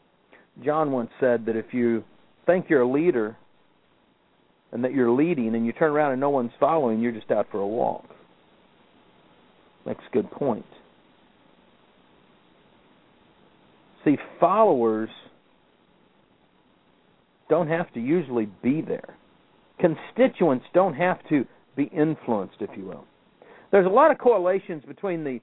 John 0.65 0.93
once 0.93 1.11
said 1.19 1.47
that 1.47 1.57
if 1.57 1.73
you 1.73 2.05
think 2.47 2.67
you're 2.69 2.83
a 2.83 2.91
leader 2.91 3.37
and 4.73 4.85
that 4.85 4.93
you're 4.93 5.11
leading 5.11 5.55
and 5.55 5.65
you 5.65 5.73
turn 5.73 5.93
around 5.93 6.13
and 6.13 6.21
no 6.21 6.31
one's 6.31 6.53
following, 6.61 7.01
you're 7.01 7.13
just 7.13 7.31
out 7.31 7.47
for 7.51 7.61
a 7.61 7.67
walk. 7.67 8.05
Makes 9.91 10.05
a 10.09 10.15
good 10.15 10.31
point. 10.31 10.65
See, 14.05 14.17
followers 14.39 15.11
don't 17.49 17.67
have 17.67 17.93
to 17.95 18.01
usually 18.01 18.47
be 18.63 18.83
there. 18.83 19.17
Constituents 19.81 20.65
don't 20.75 20.95
have 20.95 21.19
to 21.31 21.45
be 21.75 21.91
influenced, 21.93 22.55
if 22.61 22.71
you 22.77 22.85
will. 22.85 23.05
There's 23.73 23.85
a 23.85 23.89
lot 23.89 24.13
of 24.13 24.19
correlations 24.19 24.85
between 24.87 25.25
the 25.25 25.41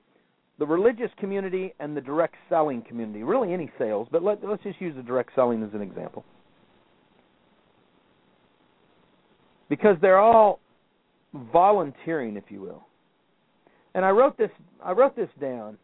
the 0.60 0.66
religious 0.66 1.12
community 1.20 1.74
and 1.82 1.96
the 1.96 2.02
direct 2.02 2.36
selling 2.48 2.82
community. 2.84 3.24
Really, 3.24 3.54
any 3.54 3.70
sales, 3.78 4.08
but 4.14 4.24
let, 4.24 4.42
let's 4.48 4.64
just 4.64 4.80
use 4.80 4.96
the 4.96 5.04
direct 5.04 5.32
selling 5.36 5.62
as 5.62 5.74
an 5.74 5.82
example. 5.82 6.24
Because 9.68 9.98
they're 10.02 10.20
all 10.20 10.62
volunteering, 11.52 12.38
if 12.38 12.46
you 12.48 12.62
will. 12.62 12.87
And 13.98 14.06
I 14.06 14.12
wrote 14.12 14.38
this. 14.38 14.52
I 14.86 14.92
wrote 14.92 15.16
this 15.16 15.30
down. 15.42 15.76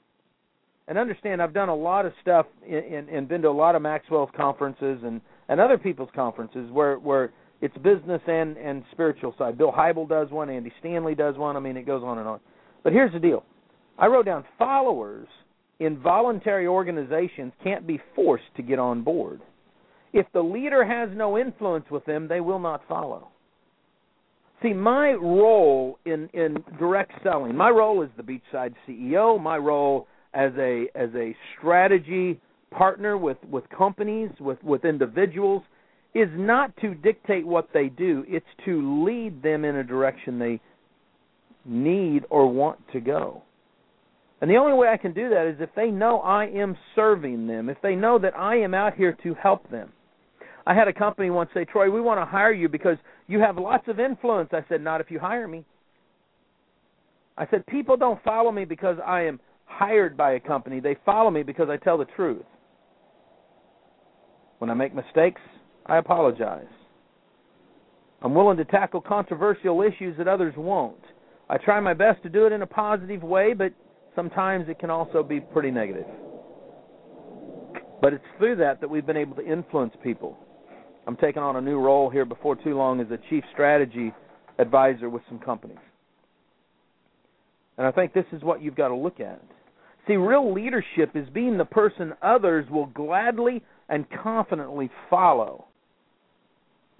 And 0.88 1.00
understand, 1.00 1.42
I've 1.42 1.54
done 1.54 1.70
a 1.70 1.76
lot 1.76 2.06
of 2.06 2.14
stuff 2.22 2.46
and, 2.64 3.10
and 3.10 3.28
been 3.28 3.42
to 3.42 3.48
a 3.48 3.50
lot 3.50 3.74
of 3.74 3.82
Maxwell's 3.82 4.30
conferences 4.38 5.00
and 5.04 5.20
and 5.50 5.60
other 5.60 5.80
people's 5.80 6.12
conferences 6.14 6.70
where 6.72 7.00
where 7.00 7.34
it's 7.60 7.76
business 7.78 8.22
and 8.28 8.56
and 8.58 8.84
spiritual 8.92 9.34
side. 9.40 9.58
Bill 9.58 9.72
Hybel 9.72 10.08
does 10.08 10.30
one, 10.30 10.52
Andy 10.52 10.72
Stanley 10.80 11.16
does 11.16 11.38
one. 11.38 11.58
I 11.58 11.60
mean, 11.60 11.76
it 11.76 11.88
goes 11.88 12.04
on 12.04 12.20
and 12.20 12.28
on. 12.28 12.40
But 12.84 12.94
here's 12.94 13.12
the 13.14 13.20
deal: 13.20 13.44
I 13.98 14.06
wrote 14.06 14.28
down 14.28 14.46
followers 14.60 15.28
in 15.80 15.98
voluntary 16.00 16.68
organizations 16.68 17.52
can't 17.64 17.88
be 17.88 18.00
forced 18.16 18.46
to 18.58 18.62
get 18.62 18.78
on 18.78 19.02
board. 19.02 19.42
If 20.14 20.28
the 20.34 20.44
leader 20.44 20.86
has 20.86 21.10
no 21.18 21.40
influence 21.40 21.86
with 21.90 22.06
them, 22.06 22.28
they 22.28 22.42
will 22.42 22.60
not 22.60 22.88
follow. 22.88 23.30
See, 24.64 24.74
my 24.74 25.12
role 25.12 26.00
in 26.06 26.30
in 26.34 26.64
direct 26.80 27.12
selling, 27.22 27.56
my 27.56 27.70
role 27.70 28.02
as 28.02 28.10
the 28.16 28.24
Beachside 28.24 28.74
CEO, 28.88 29.40
my 29.42 29.58
role 29.58 30.08
as 30.34 30.54
a 30.58 30.88
as 30.96 31.10
a 31.16 31.36
strategy 31.58 32.40
partner 32.72 33.18
with 33.18 33.38
with 33.52 33.66
companies, 33.78 34.32
with 34.40 34.64
with 34.64 34.86
individuals 34.86 35.64
is 36.16 36.30
not 36.34 36.76
to 36.78 36.94
dictate 36.96 37.46
what 37.46 37.70
they 37.74 37.90
do, 37.90 38.24
it's 38.28 38.46
to 38.64 39.04
lead 39.06 39.44
them 39.44 39.66
in 39.66 39.76
a 39.76 39.84
direction 39.84 40.40
they 40.40 40.62
need 41.66 42.24
or 42.30 42.50
want 42.50 42.80
to 42.94 43.02
go. 43.02 43.42
And 44.40 44.50
the 44.50 44.58
only 44.58 44.78
way 44.78 44.90
I 44.90 44.98
can 44.98 45.14
do 45.14 45.30
that 45.30 45.48
is 45.48 45.56
if 45.60 45.70
they 45.76 45.90
know 45.90 46.20
I 46.20 46.46
am 46.46 46.78
serving 46.96 47.48
them, 47.48 47.68
if 47.68 47.78
they 47.82 47.96
know 47.96 48.20
that 48.20 48.38
I 48.38 48.58
am 48.58 48.74
out 48.74 48.94
here 48.94 49.18
to 49.24 49.34
help 49.34 49.70
them. 49.72 49.92
I 50.66 50.74
had 50.74 50.88
a 50.88 50.94
company 50.94 51.30
once 51.30 51.50
say, 51.54 51.66
Troy, 51.66 51.90
we 51.90 52.00
want 52.00 52.22
to 52.22 52.26
hire 52.26 52.54
you 52.54 52.70
because 52.70 52.98
you 53.28 53.40
have 53.40 53.58
lots 53.58 53.88
of 53.88 54.00
influence. 54.00 54.50
I 54.52 54.64
said, 54.70 54.82
Not 54.82 55.02
if 55.02 55.10
you 55.10 55.20
hire 55.20 55.48
me. 55.48 55.66
I 57.38 57.48
said, 57.50 57.66
People 57.68 57.98
don't 57.98 58.24
follow 58.24 58.52
me 58.52 58.66
because 58.66 58.98
I 59.06 59.22
am 59.24 59.40
hired 59.66 60.16
by 60.16 60.34
a 60.34 60.40
company. 60.40 60.80
They 60.80 60.98
follow 61.06 61.32
me 61.32 61.44
because 61.44 61.70
I 61.70 61.78
tell 61.78 61.98
the 61.98 62.06
truth. 62.16 62.46
When 64.60 64.70
I 64.70 64.74
make 64.74 64.94
mistakes, 64.94 65.42
I 65.86 65.98
apologize. 65.98 66.68
I'm 68.22 68.34
willing 68.34 68.58
to 68.58 68.66
tackle 68.66 69.02
controversial 69.02 69.82
issues 69.82 70.18
that 70.18 70.28
others 70.28 70.54
won't. 70.56 71.04
I 71.50 71.58
try 71.58 71.80
my 71.82 71.94
best 71.94 72.24
to 72.24 72.30
do 72.30 72.46
it 72.46 72.54
in 72.54 72.62
a 72.62 72.68
positive 72.68 73.22
way, 73.22 73.54
but 73.54 73.74
sometimes 74.16 74.70
it 74.70 74.80
can 74.80 74.90
also 74.90 75.24
be 75.24 75.42
pretty 75.42 75.72
negative. 75.72 76.06
But 78.02 78.14
it's 78.14 78.24
through 78.38 78.58
that 78.58 78.80
that 78.82 78.90
we've 78.90 79.06
been 79.06 79.18
able 79.18 79.36
to 79.36 79.46
influence 79.46 79.94
people. 80.04 80.38
I'm 81.06 81.18
taking 81.18 81.42
on 81.42 81.56
a 81.56 81.62
new 81.62 81.80
role 81.80 82.10
here 82.10 82.26
before 82.26 82.56
too 82.56 82.78
long 82.78 83.00
as 83.02 83.08
a 83.12 83.20
chief 83.30 83.44
strategy 83.52 84.14
advisor 84.58 85.10
with 85.10 85.24
some 85.28 85.40
companies. 85.40 85.78
And 87.78 87.88
I 87.88 87.92
think 87.92 88.14
this 88.14 88.26
is 88.32 88.44
what 88.44 88.62
you've 88.62 88.76
got 88.76 88.90
to 88.90 88.96
look 88.96 89.20
at. 89.20 89.42
See, 90.08 90.16
real 90.16 90.54
leadership 90.54 91.16
is 91.16 91.28
being 91.34 91.58
the 91.58 91.66
person 91.66 92.14
others 92.22 92.70
will 92.70 92.88
gladly 92.88 93.64
and 93.90 94.06
confidently 94.22 94.90
follow. 95.10 95.66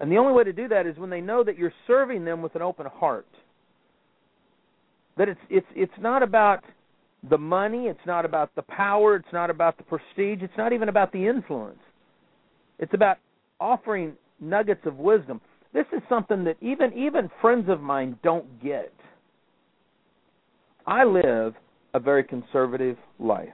And 0.00 0.10
the 0.10 0.16
only 0.16 0.32
way 0.32 0.44
to 0.44 0.52
do 0.52 0.68
that 0.68 0.86
is 0.86 0.96
when 0.96 1.10
they 1.10 1.20
know 1.20 1.44
that 1.44 1.56
you're 1.56 1.72
serving 1.86 2.24
them 2.24 2.42
with 2.42 2.54
an 2.56 2.62
open 2.62 2.86
heart. 2.86 3.26
That 5.16 5.28
it's 5.28 5.40
it's 5.48 5.66
it's 5.76 5.92
not 6.00 6.22
about 6.22 6.64
the 7.30 7.38
money, 7.38 7.86
it's 7.86 8.04
not 8.04 8.24
about 8.24 8.54
the 8.56 8.62
power, 8.62 9.16
it's 9.16 9.32
not 9.32 9.48
about 9.48 9.76
the 9.78 9.84
prestige, 9.84 10.42
it's 10.42 10.58
not 10.58 10.72
even 10.72 10.88
about 10.88 11.12
the 11.12 11.26
influence. 11.26 11.78
It's 12.78 12.92
about 12.92 13.18
offering 13.60 14.14
nuggets 14.40 14.82
of 14.84 14.96
wisdom. 14.96 15.40
This 15.72 15.86
is 15.92 16.02
something 16.08 16.44
that 16.44 16.56
even 16.60 16.92
even 16.92 17.30
friends 17.40 17.68
of 17.68 17.80
mine 17.80 18.18
don't 18.22 18.62
get. 18.62 18.92
I 20.86 21.04
live 21.04 21.54
a 21.94 22.00
very 22.00 22.24
conservative 22.24 22.96
life. 23.18 23.48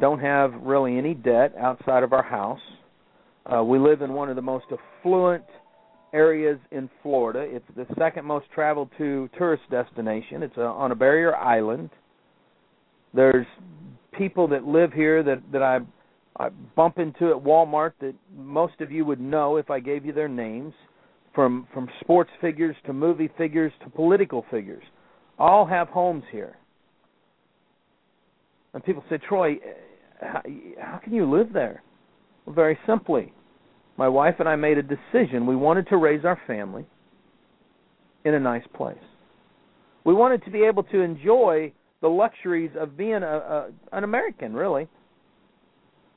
Don't 0.00 0.20
have 0.20 0.52
really 0.62 0.98
any 0.98 1.14
debt 1.14 1.54
outside 1.58 2.02
of 2.02 2.12
our 2.12 2.22
house. 2.22 2.60
Uh, 3.46 3.62
we 3.62 3.78
live 3.78 4.02
in 4.02 4.12
one 4.12 4.28
of 4.28 4.36
the 4.36 4.42
most 4.42 4.66
affluent 4.70 5.44
areas 6.12 6.58
in 6.70 6.90
Florida. 7.02 7.40
It's 7.40 7.64
the 7.76 7.86
second 7.98 8.24
most 8.24 8.46
traveled 8.54 8.90
to 8.98 9.28
tourist 9.36 9.62
destination. 9.70 10.42
It's 10.42 10.56
a, 10.56 10.62
on 10.62 10.92
a 10.92 10.94
barrier 10.94 11.34
island. 11.36 11.90
There's 13.14 13.46
people 14.16 14.48
that 14.48 14.64
live 14.64 14.92
here 14.92 15.22
that 15.22 15.40
that 15.52 15.62
I 15.62 15.78
I 16.40 16.48
bump 16.74 16.98
into 16.98 17.28
at 17.28 17.36
Walmart 17.36 17.92
that 18.00 18.14
most 18.34 18.80
of 18.80 18.90
you 18.90 19.04
would 19.04 19.20
know 19.20 19.58
if 19.58 19.68
I 19.68 19.78
gave 19.78 20.06
you 20.06 20.14
their 20.14 20.28
names, 20.28 20.72
from 21.34 21.68
from 21.74 21.86
sports 22.00 22.30
figures 22.40 22.74
to 22.86 22.94
movie 22.94 23.28
figures 23.36 23.72
to 23.84 23.90
political 23.90 24.46
figures, 24.50 24.82
all 25.38 25.66
have 25.66 25.88
homes 25.88 26.24
here. 26.32 26.56
And 28.72 28.82
people 28.82 29.04
say, 29.10 29.18
Troy, 29.18 29.52
eh, 29.52 30.26
how, 30.26 30.42
how 30.80 30.98
can 31.04 31.12
you 31.12 31.30
live 31.30 31.52
there? 31.52 31.82
Well, 32.46 32.54
very 32.54 32.78
simply, 32.86 33.34
my 33.98 34.08
wife 34.08 34.36
and 34.38 34.48
I 34.48 34.56
made 34.56 34.78
a 34.78 34.82
decision. 34.82 35.46
We 35.46 35.56
wanted 35.56 35.88
to 35.88 35.98
raise 35.98 36.24
our 36.24 36.40
family 36.46 36.86
in 38.24 38.32
a 38.32 38.40
nice 38.40 38.66
place. 38.74 38.96
We 40.04 40.14
wanted 40.14 40.42
to 40.44 40.50
be 40.50 40.62
able 40.62 40.84
to 40.84 41.00
enjoy 41.00 41.72
the 42.00 42.08
luxuries 42.08 42.70
of 42.80 42.96
being 42.96 43.22
a, 43.22 43.26
a 43.26 43.70
an 43.92 44.04
American, 44.04 44.54
really. 44.54 44.88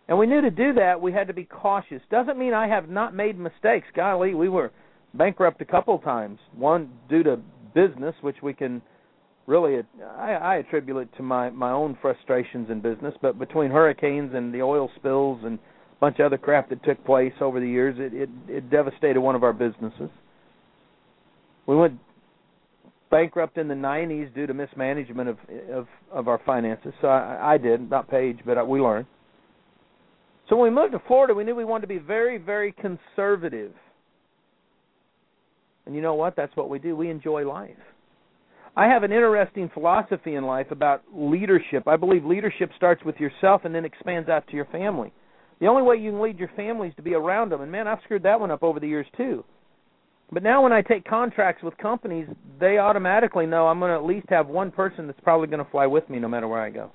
And 0.07 0.17
we 0.17 0.27
knew 0.27 0.41
to 0.41 0.51
do 0.51 0.73
that 0.73 1.01
we 1.01 1.13
had 1.13 1.27
to 1.27 1.33
be 1.33 1.45
cautious. 1.45 2.01
Doesn't 2.11 2.37
mean 2.37 2.53
I 2.53 2.67
have 2.67 2.89
not 2.89 3.15
made 3.15 3.39
mistakes. 3.39 3.87
Golly, 3.95 4.33
we 4.33 4.49
were 4.49 4.71
bankrupt 5.13 5.61
a 5.61 5.65
couple 5.65 5.97
times. 5.99 6.39
One 6.55 6.89
due 7.09 7.23
to 7.23 7.39
business, 7.73 8.15
which 8.21 8.37
we 8.43 8.53
can 8.53 8.81
really 9.47 9.81
I, 10.17 10.33
I 10.33 10.55
attribute 10.57 10.97
it 10.97 11.09
to 11.17 11.23
my 11.23 11.49
my 11.49 11.71
own 11.71 11.97
frustrations 12.01 12.69
in 12.69 12.81
business. 12.81 13.13
But 13.21 13.39
between 13.39 13.71
hurricanes 13.71 14.31
and 14.33 14.53
the 14.53 14.61
oil 14.61 14.89
spills 14.97 15.39
and 15.43 15.57
a 15.57 15.99
bunch 15.99 16.19
of 16.19 16.25
other 16.25 16.37
crap 16.37 16.69
that 16.69 16.83
took 16.83 17.03
place 17.05 17.33
over 17.39 17.59
the 17.59 17.67
years, 17.67 17.95
it 17.97 18.13
it, 18.13 18.29
it 18.47 18.69
devastated 18.69 19.21
one 19.21 19.35
of 19.35 19.43
our 19.43 19.53
businesses. 19.53 20.09
We 21.65 21.77
went 21.77 21.97
bankrupt 23.09 23.57
in 23.57 23.67
the 23.67 23.75
90s 23.75 24.33
due 24.33 24.47
to 24.47 24.53
mismanagement 24.53 25.29
of 25.29 25.37
of, 25.71 25.87
of 26.11 26.27
our 26.27 26.41
finances. 26.45 26.93
So 27.01 27.07
I, 27.07 27.53
I 27.53 27.57
did, 27.57 27.89
not 27.89 28.09
Paige, 28.09 28.39
but 28.45 28.67
we 28.67 28.81
learned. 28.81 29.05
So 30.53 30.57
when 30.57 30.71
we 30.71 30.81
moved 30.81 30.93
to 30.93 31.01
Florida, 31.07 31.33
we 31.33 31.43
knew 31.43 31.55
we 31.55 31.65
wanted 31.65 31.81
to 31.81 31.87
be 31.87 31.97
very, 31.97 32.37
very 32.37 32.73
conservative. 32.73 33.71
And 35.87 35.95
you 35.95 36.01
know 36.03 36.13
what? 36.13 36.35
That's 36.35 36.55
what 36.55 36.69
we 36.69 36.77
do. 36.77 36.95
We 36.95 37.09
enjoy 37.09 37.43
life. 37.43 37.71
I 38.77 38.85
have 38.85 39.01
an 39.01 39.11
interesting 39.11 39.71
philosophy 39.73 40.35
in 40.35 40.43
life 40.43 40.67
about 40.69 41.01
leadership. 41.11 41.87
I 41.87 41.95
believe 41.95 42.23
leadership 42.23 42.69
starts 42.77 43.03
with 43.03 43.15
yourself 43.15 43.61
and 43.65 43.73
then 43.73 43.83
expands 43.83 44.29
out 44.29 44.45
to 44.49 44.55
your 44.55 44.65
family. 44.65 45.11
The 45.59 45.65
only 45.65 45.81
way 45.81 45.95
you 45.95 46.11
can 46.11 46.21
lead 46.21 46.37
your 46.37 46.51
family 46.55 46.89
is 46.89 46.95
to 46.97 47.01
be 47.01 47.15
around 47.15 47.51
them. 47.51 47.61
And 47.61 47.71
man, 47.71 47.87
I've 47.87 48.03
screwed 48.03 48.21
that 48.21 48.39
one 48.39 48.51
up 48.51 48.61
over 48.61 48.79
the 48.79 48.87
years 48.87 49.07
too. 49.17 49.43
But 50.31 50.43
now 50.43 50.61
when 50.61 50.71
I 50.71 50.83
take 50.83 51.03
contracts 51.03 51.63
with 51.63 51.75
companies, 51.79 52.27
they 52.59 52.77
automatically 52.77 53.47
know 53.47 53.65
I'm 53.65 53.79
going 53.79 53.89
to 53.89 53.97
at 53.97 54.05
least 54.05 54.27
have 54.29 54.45
one 54.45 54.69
person 54.69 55.07
that's 55.07 55.19
probably 55.21 55.47
going 55.47 55.65
to 55.65 55.71
fly 55.71 55.87
with 55.87 56.07
me 56.11 56.19
no 56.19 56.27
matter 56.27 56.47
where 56.47 56.61
I 56.61 56.69
go. 56.69 56.91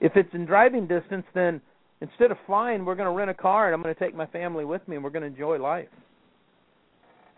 If 0.00 0.12
it's 0.16 0.32
in 0.32 0.44
driving 0.44 0.86
distance, 0.86 1.24
then 1.34 1.60
instead 2.00 2.30
of 2.30 2.36
flying, 2.46 2.84
we're 2.84 2.94
going 2.94 3.08
to 3.08 3.16
rent 3.16 3.30
a 3.30 3.34
car 3.34 3.66
and 3.66 3.74
I'm 3.74 3.82
going 3.82 3.94
to 3.94 4.00
take 4.00 4.14
my 4.14 4.26
family 4.26 4.64
with 4.64 4.86
me 4.88 4.96
and 4.96 5.04
we're 5.04 5.10
going 5.10 5.22
to 5.22 5.28
enjoy 5.28 5.58
life. 5.58 5.88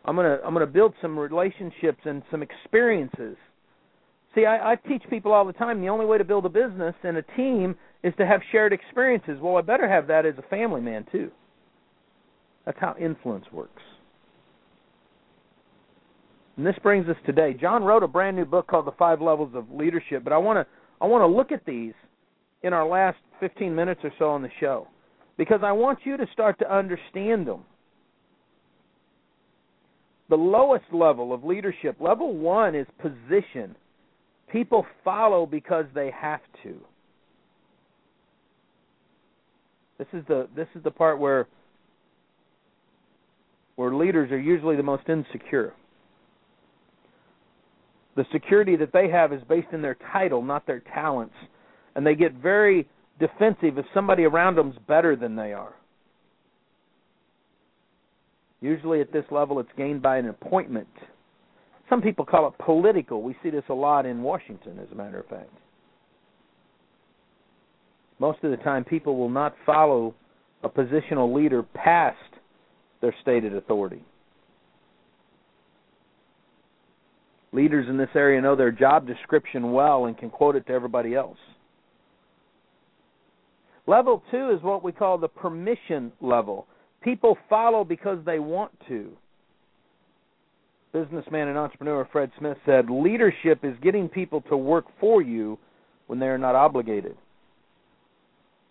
I'm 0.05 0.17
going 0.17 0.27
to 0.27 0.45
I'm 0.45 0.55
going 0.55 0.67
to 0.67 0.73
build 0.73 0.95
some 1.03 1.19
relationships 1.19 2.01
and 2.05 2.23
some 2.31 2.43
experiences. 2.43 3.37
See, 4.35 4.47
I, 4.47 4.73
I 4.73 4.77
teach 4.77 5.03
people 5.11 5.33
all 5.33 5.45
the 5.45 5.53
time 5.53 5.81
the 5.81 5.89
only 5.89 6.07
way 6.07 6.17
to 6.19 6.25
build 6.25 6.47
a 6.47 6.49
business 6.49 6.95
and 7.03 7.17
a 7.17 7.23
team 7.37 7.75
is 8.03 8.15
to 8.19 8.27
have 8.27 8.41
shared 8.53 8.73
experiences. 8.73 9.39
Well, 9.41 9.57
I 9.57 9.63
better 9.63 9.89
have 9.89 10.07
that 10.07 10.25
as 10.25 10.35
a 10.39 10.49
family 10.49 10.81
man 10.81 11.05
too. 11.11 11.31
That's 12.65 12.79
how 12.81 12.95
influence 12.99 13.47
works. 13.53 13.83
And 16.57 16.67
this 16.67 16.77
brings 16.83 17.09
us 17.09 17.17
today. 17.27 17.55
John 17.59 17.83
wrote 17.83 18.03
a 18.03 18.09
brand 18.09 18.37
new 18.37 18.45
book 18.45 18.67
called 18.67 18.87
The 18.87 18.93
Five 18.93 19.21
Levels 19.21 19.53
of 19.55 19.71
Leadership, 19.71 20.23
but 20.25 20.33
I 20.33 20.39
want 20.39 20.59
to 20.59 20.67
I 21.01 21.07
want 21.07 21.23
to 21.23 21.27
look 21.27 21.53
at 21.53 21.65
these 21.65 21.95
in 22.63 22.73
our 22.73 22.87
last 22.87 23.19
15 23.41 23.75
minutes 23.75 24.01
or 24.05 24.13
so 24.19 24.31
on 24.31 24.43
the 24.43 24.51
show 24.61 24.87
because 25.41 25.61
I 25.65 25.73
want 25.73 26.01
you 26.05 26.19
to 26.19 26.27
start 26.35 26.59
to 26.59 26.71
understand 26.71 27.47
them. 27.47 27.63
The 30.29 30.37
lowest 30.37 30.85
level 30.93 31.33
of 31.33 31.43
leadership, 31.45 31.97
level 31.99 32.37
1 32.37 32.75
is 32.75 32.87
position. 33.01 33.75
People 34.53 34.85
follow 35.03 35.47
because 35.47 35.87
they 35.95 36.11
have 36.11 36.41
to. 36.63 36.77
This 39.97 40.09
is 40.13 40.23
the 40.29 40.49
this 40.55 40.69
is 40.75 40.83
the 40.83 40.91
part 40.91 41.19
where 41.19 41.47
where 43.77 43.95
leaders 43.95 44.31
are 44.31 44.39
usually 44.39 44.77
the 44.77 44.83
most 44.83 45.09
insecure. 45.09 45.73
The 48.17 48.27
security 48.31 48.77
that 48.77 48.93
they 48.93 49.09
have 49.09 49.33
is 49.33 49.41
based 49.49 49.69
in 49.73 49.81
their 49.81 49.97
title, 50.13 50.43
not 50.43 50.67
their 50.67 50.81
talents. 50.81 51.35
And 51.95 52.07
they 52.07 52.15
get 52.15 52.35
very 52.35 52.87
defensive 53.19 53.79
if 53.79 53.87
somebody 53.93 54.25
around 54.25 54.57
them's 54.57 54.77
better 54.87 55.17
than 55.17 55.37
they 55.37 55.53
are. 55.53 55.75
Usually 58.61 59.01
at 59.01 59.13
this 59.13 59.25
level, 59.31 59.59
it's 59.59 59.71
gained 59.77 60.03
by 60.03 60.19
an 60.19 60.29
appointment. 60.29 60.89
Some 61.89 62.03
people 62.03 62.25
call 62.25 62.47
it 62.49 62.55
political. 62.65 63.23
We 63.23 63.37
see 63.43 63.51
this 63.51 63.65
a 63.69 63.75
lot 63.75 64.07
in 64.07 64.23
Washington, 64.23 64.79
as 64.79 64.91
a 64.93 64.95
matter 64.95 65.19
of 65.19 65.27
fact. 65.27 65.51
Most 68.19 68.45
of 68.45 68.51
the 68.51 68.59
time, 68.59 68.85
people 68.85 69.17
will 69.17 69.31
not 69.31 69.57
follow 69.65 70.15
a 70.63 70.69
positional 70.69 71.35
leader 71.35 71.63
past 71.63 72.19
their 73.01 73.15
stated 73.23 73.55
authority. 73.55 74.05
Leaders 77.53 77.89
in 77.89 77.97
this 77.97 78.11
area 78.15 78.41
know 78.41 78.55
their 78.55 78.71
job 78.71 79.07
description 79.07 79.73
well 79.73 80.05
and 80.05 80.17
can 80.17 80.31
quote 80.31 80.55
it 80.55 80.67
to 80.67 80.73
everybody 80.73 81.15
else. 81.15 81.39
Level 83.91 84.23
two 84.31 84.51
is 84.51 84.63
what 84.63 84.85
we 84.85 84.93
call 84.93 85.19
the 85.19 85.27
permission 85.27 86.13
level. 86.21 86.69
People 87.03 87.37
follow 87.49 87.83
because 87.83 88.19
they 88.25 88.39
want 88.39 88.71
to. 88.87 89.11
Businessman 90.93 91.49
and 91.49 91.59
entrepreneur 91.59 92.09
Fred 92.13 92.31
Smith 92.39 92.57
said, 92.65 92.89
Leadership 92.89 93.65
is 93.65 93.75
getting 93.83 94.09
people 94.09 94.43
to 94.43 94.57
work 94.57 94.85
for 95.01 95.23
you 95.23 95.59
when 96.07 96.21
they 96.21 96.27
are 96.27 96.39
not 96.39 96.55
obligated. 96.55 97.17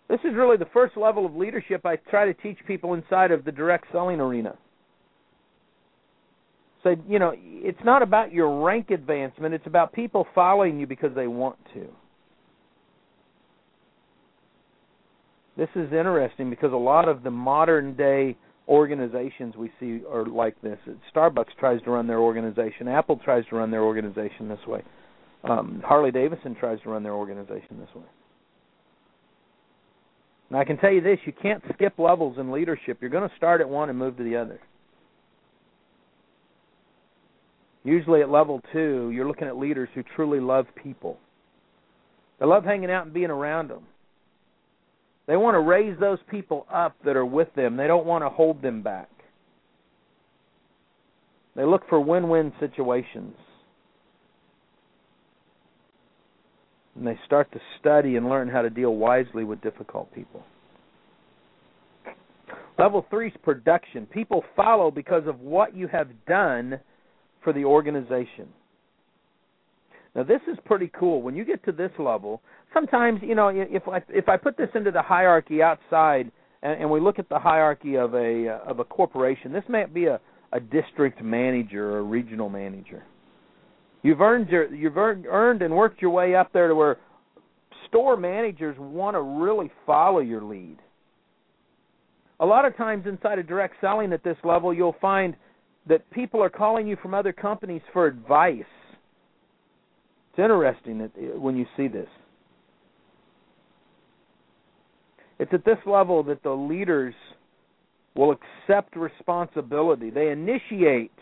This 0.08 0.20
is 0.24 0.34
really 0.34 0.56
the 0.56 0.68
first 0.72 0.96
level 0.96 1.26
of 1.26 1.36
leadership 1.36 1.84
I 1.84 1.96
try 1.96 2.24
to 2.24 2.32
teach 2.32 2.56
people 2.66 2.94
inside 2.94 3.30
of 3.30 3.44
the 3.44 3.52
direct 3.52 3.88
selling 3.92 4.20
arena. 4.20 4.56
So, 6.82 6.96
you 7.06 7.18
know, 7.18 7.34
it's 7.36 7.84
not 7.84 8.00
about 8.02 8.32
your 8.32 8.64
rank 8.64 8.90
advancement, 8.90 9.52
it's 9.52 9.66
about 9.66 9.92
people 9.92 10.26
following 10.34 10.80
you 10.80 10.86
because 10.86 11.14
they 11.14 11.26
want 11.26 11.58
to. 11.74 11.88
This 15.60 15.68
is 15.74 15.92
interesting 15.92 16.48
because 16.48 16.72
a 16.72 16.76
lot 16.76 17.06
of 17.06 17.22
the 17.22 17.30
modern 17.30 17.94
day 17.94 18.34
organizations 18.66 19.56
we 19.56 19.70
see 19.78 20.00
are 20.10 20.24
like 20.24 20.58
this. 20.62 20.78
Starbucks 21.14 21.54
tries 21.58 21.82
to 21.82 21.90
run 21.90 22.06
their 22.06 22.18
organization, 22.18 22.88
Apple 22.88 23.20
tries 23.22 23.44
to 23.50 23.56
run 23.56 23.70
their 23.70 23.82
organization 23.82 24.48
this 24.48 24.66
way. 24.66 24.82
Um, 25.44 25.82
Harley 25.84 26.12
Davidson 26.12 26.54
tries 26.54 26.80
to 26.80 26.88
run 26.88 27.02
their 27.02 27.12
organization 27.12 27.78
this 27.78 27.94
way. 27.94 28.06
And 30.48 30.58
I 30.58 30.64
can 30.64 30.78
tell 30.78 30.92
you 30.92 31.02
this 31.02 31.18
you 31.26 31.34
can't 31.42 31.62
skip 31.74 31.98
levels 31.98 32.38
in 32.38 32.50
leadership. 32.50 32.96
You're 33.02 33.10
going 33.10 33.28
to 33.28 33.36
start 33.36 33.60
at 33.60 33.68
one 33.68 33.90
and 33.90 33.98
move 33.98 34.16
to 34.16 34.24
the 34.24 34.36
other. 34.36 34.60
Usually 37.84 38.22
at 38.22 38.30
level 38.30 38.62
two, 38.72 39.10
you're 39.10 39.28
looking 39.28 39.46
at 39.46 39.58
leaders 39.58 39.90
who 39.94 40.02
truly 40.16 40.40
love 40.40 40.64
people. 40.82 41.18
They 42.38 42.46
love 42.46 42.64
hanging 42.64 42.90
out 42.90 43.04
and 43.04 43.12
being 43.12 43.28
around 43.28 43.68
them. 43.68 43.82
They 45.30 45.36
want 45.36 45.54
to 45.54 45.60
raise 45.60 45.96
those 46.00 46.18
people 46.28 46.66
up 46.74 46.96
that 47.04 47.16
are 47.16 47.24
with 47.24 47.54
them, 47.54 47.76
they 47.76 47.86
don't 47.86 48.04
want 48.04 48.24
to 48.24 48.28
hold 48.28 48.62
them 48.62 48.82
back. 48.82 49.08
They 51.54 51.64
look 51.64 51.88
for 51.88 52.00
win 52.00 52.28
win 52.28 52.52
situations. 52.58 53.36
and 56.96 57.06
they 57.06 57.16
start 57.24 57.50
to 57.52 57.60
study 57.78 58.16
and 58.16 58.28
learn 58.28 58.48
how 58.48 58.60
to 58.62 58.68
deal 58.68 58.96
wisely 58.96 59.44
with 59.44 59.60
difficult 59.62 60.12
people. 60.12 60.42
Level 62.78 63.06
three 63.08 63.28
is 63.28 63.34
production. 63.44 64.06
People 64.06 64.42
follow 64.56 64.90
because 64.90 65.22
of 65.28 65.38
what 65.40 65.74
you 65.74 65.86
have 65.86 66.08
done 66.26 66.80
for 67.44 67.52
the 67.52 67.64
organization. 67.64 68.48
Now 70.14 70.24
this 70.24 70.40
is 70.50 70.58
pretty 70.64 70.90
cool. 70.98 71.22
When 71.22 71.36
you 71.36 71.44
get 71.44 71.64
to 71.64 71.72
this 71.72 71.92
level, 71.98 72.42
sometimes 72.74 73.20
you 73.22 73.34
know 73.34 73.48
if 73.48 73.86
I 73.88 74.02
if 74.08 74.28
I 74.28 74.36
put 74.36 74.56
this 74.56 74.70
into 74.74 74.90
the 74.90 75.02
hierarchy 75.02 75.62
outside, 75.62 76.30
and, 76.62 76.82
and 76.82 76.90
we 76.90 77.00
look 77.00 77.18
at 77.18 77.28
the 77.28 77.38
hierarchy 77.38 77.96
of 77.96 78.14
a 78.14 78.60
of 78.66 78.80
a 78.80 78.84
corporation, 78.84 79.52
this 79.52 79.64
might 79.68 79.94
be 79.94 80.06
a 80.06 80.20
a 80.52 80.60
district 80.60 81.22
manager 81.22 81.92
or 81.92 81.98
a 81.98 82.02
regional 82.02 82.48
manager. 82.48 83.04
You've 84.02 84.20
earned 84.20 84.48
your 84.48 84.74
you've 84.74 84.96
earned, 84.96 85.26
earned 85.26 85.62
and 85.62 85.74
worked 85.74 86.02
your 86.02 86.10
way 86.10 86.34
up 86.34 86.52
there 86.52 86.68
to 86.68 86.74
where 86.74 86.98
store 87.88 88.16
managers 88.16 88.76
want 88.78 89.14
to 89.14 89.20
really 89.20 89.70
follow 89.86 90.20
your 90.20 90.42
lead. 90.42 90.78
A 92.40 92.46
lot 92.46 92.64
of 92.64 92.76
times 92.76 93.06
inside 93.06 93.38
of 93.38 93.46
direct 93.46 93.74
selling 93.80 94.12
at 94.12 94.24
this 94.24 94.36
level, 94.44 94.72
you'll 94.72 94.96
find 95.00 95.36
that 95.86 96.08
people 96.10 96.42
are 96.42 96.48
calling 96.48 96.86
you 96.86 96.96
from 97.02 97.12
other 97.12 97.32
companies 97.32 97.82
for 97.92 98.06
advice. 98.06 98.64
It's 100.30 100.38
interesting 100.38 100.98
that 100.98 101.10
uh, 101.16 101.38
when 101.38 101.56
you 101.56 101.66
see 101.76 101.88
this. 101.88 102.08
It's 105.38 105.52
at 105.54 105.64
this 105.64 105.78
level 105.86 106.22
that 106.24 106.42
the 106.42 106.50
leaders 106.50 107.14
will 108.14 108.32
accept 108.32 108.96
responsibility. 108.96 110.10
They 110.10 110.28
initiate 110.28 111.12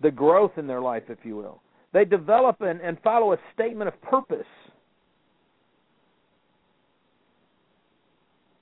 the 0.00 0.10
growth 0.10 0.52
in 0.56 0.66
their 0.66 0.80
life, 0.80 1.04
if 1.08 1.18
you 1.24 1.36
will. 1.36 1.60
They 1.92 2.04
develop 2.04 2.60
and, 2.60 2.80
and 2.80 2.98
follow 3.02 3.32
a 3.32 3.38
statement 3.54 3.88
of 3.88 4.00
purpose. 4.02 4.46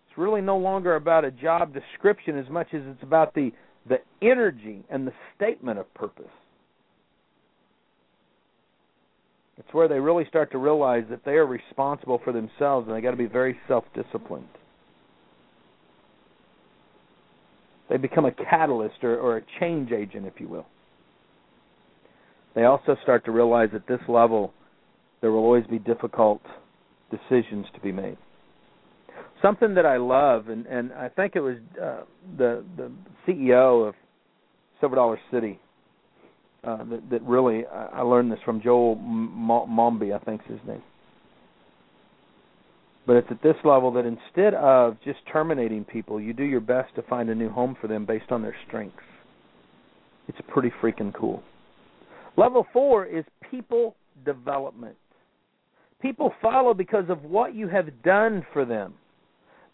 It's 0.08 0.18
really 0.18 0.40
no 0.40 0.56
longer 0.56 0.96
about 0.96 1.24
a 1.24 1.30
job 1.30 1.72
description 1.72 2.38
as 2.38 2.48
much 2.48 2.68
as 2.72 2.80
it's 2.86 3.02
about 3.02 3.34
the, 3.34 3.52
the 3.88 3.98
energy 4.22 4.84
and 4.90 5.06
the 5.06 5.12
statement 5.36 5.78
of 5.78 5.92
purpose. 5.94 6.24
It's 9.60 9.74
where 9.74 9.88
they 9.88 10.00
really 10.00 10.24
start 10.26 10.50
to 10.52 10.58
realize 10.58 11.04
that 11.10 11.22
they 11.26 11.32
are 11.32 11.44
responsible 11.44 12.18
for 12.24 12.32
themselves 12.32 12.88
and 12.88 12.96
they 12.96 13.02
got 13.02 13.10
to 13.10 13.16
be 13.16 13.26
very 13.26 13.58
self-disciplined. 13.68 14.48
They 17.90 17.98
become 17.98 18.24
a 18.24 18.32
catalyst 18.32 19.02
or, 19.02 19.18
or 19.18 19.36
a 19.36 19.42
change 19.60 19.92
agent, 19.92 20.26
if 20.26 20.40
you 20.40 20.48
will. 20.48 20.66
They 22.54 22.64
also 22.64 22.96
start 23.02 23.26
to 23.26 23.32
realize 23.32 23.68
at 23.74 23.86
this 23.86 24.00
level 24.08 24.54
there 25.20 25.30
will 25.30 25.40
always 25.40 25.66
be 25.66 25.78
difficult 25.78 26.40
decisions 27.10 27.66
to 27.74 27.80
be 27.80 27.92
made. 27.92 28.16
Something 29.42 29.74
that 29.74 29.84
I 29.84 29.98
love, 29.98 30.48
and, 30.48 30.64
and 30.66 30.92
I 30.94 31.10
think 31.10 31.36
it 31.36 31.40
was 31.40 31.56
uh, 31.80 32.04
the 32.38 32.64
the 32.76 32.90
CEO 33.26 33.86
of 33.86 33.94
Silver 34.80 34.96
Dollar 34.96 35.20
City 35.30 35.60
uh, 36.64 36.84
that, 36.84 37.10
that 37.10 37.22
really 37.22 37.64
I 37.66 38.02
learned 38.02 38.30
this 38.30 38.38
from 38.44 38.60
Joel 38.60 38.96
Manby, 38.96 40.14
I 40.14 40.22
think 40.24 40.42
is 40.46 40.58
his 40.58 40.68
name. 40.68 40.82
But 43.06 43.16
it's 43.16 43.28
at 43.30 43.42
this 43.42 43.56
level 43.64 43.90
that 43.92 44.04
instead 44.04 44.54
of 44.54 44.96
just 45.04 45.18
terminating 45.32 45.84
people, 45.84 46.20
you 46.20 46.32
do 46.32 46.44
your 46.44 46.60
best 46.60 46.94
to 46.96 47.02
find 47.02 47.30
a 47.30 47.34
new 47.34 47.48
home 47.48 47.76
for 47.80 47.88
them 47.88 48.04
based 48.04 48.30
on 48.30 48.42
their 48.42 48.54
strengths. 48.68 49.02
It's 50.28 50.38
pretty 50.48 50.70
freaking 50.82 51.12
cool. 51.12 51.42
Level 52.36 52.66
four 52.72 53.06
is 53.06 53.24
people 53.50 53.96
development. 54.24 54.96
People 56.00 56.32
follow 56.40 56.72
because 56.72 57.04
of 57.08 57.24
what 57.24 57.54
you 57.54 57.68
have 57.68 58.02
done 58.02 58.46
for 58.52 58.64
them. 58.64 58.94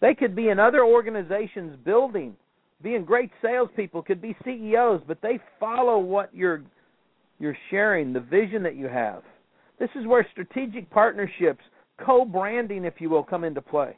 They 0.01 0.15
could 0.15 0.35
be 0.35 0.49
in 0.49 0.59
other 0.59 0.85
organizations 0.85 1.77
building, 1.85 2.37
being 2.83 3.05
great 3.05 3.31
salespeople, 3.43 4.03
could 4.03 4.21
be 4.21 4.37
CEOs, 4.45 5.03
but 5.07 5.21
they 5.23 5.39
follow 5.59 5.99
what 5.99 6.35
you're 6.35 6.63
you're 7.39 7.57
sharing, 7.71 8.13
the 8.13 8.21
vision 8.21 8.63
that 8.63 8.77
you 8.77 8.89
have. 8.89 9.23
This 9.79 9.91
is 9.95 10.07
where 10.07 10.27
strategic 10.33 10.91
partnerships, 10.91 11.63
co-branding, 12.05 12.85
if 12.85 12.95
you 12.99 13.11
will, 13.11 13.23
come 13.23 13.45
into 13.45 13.61
play. 13.61 13.97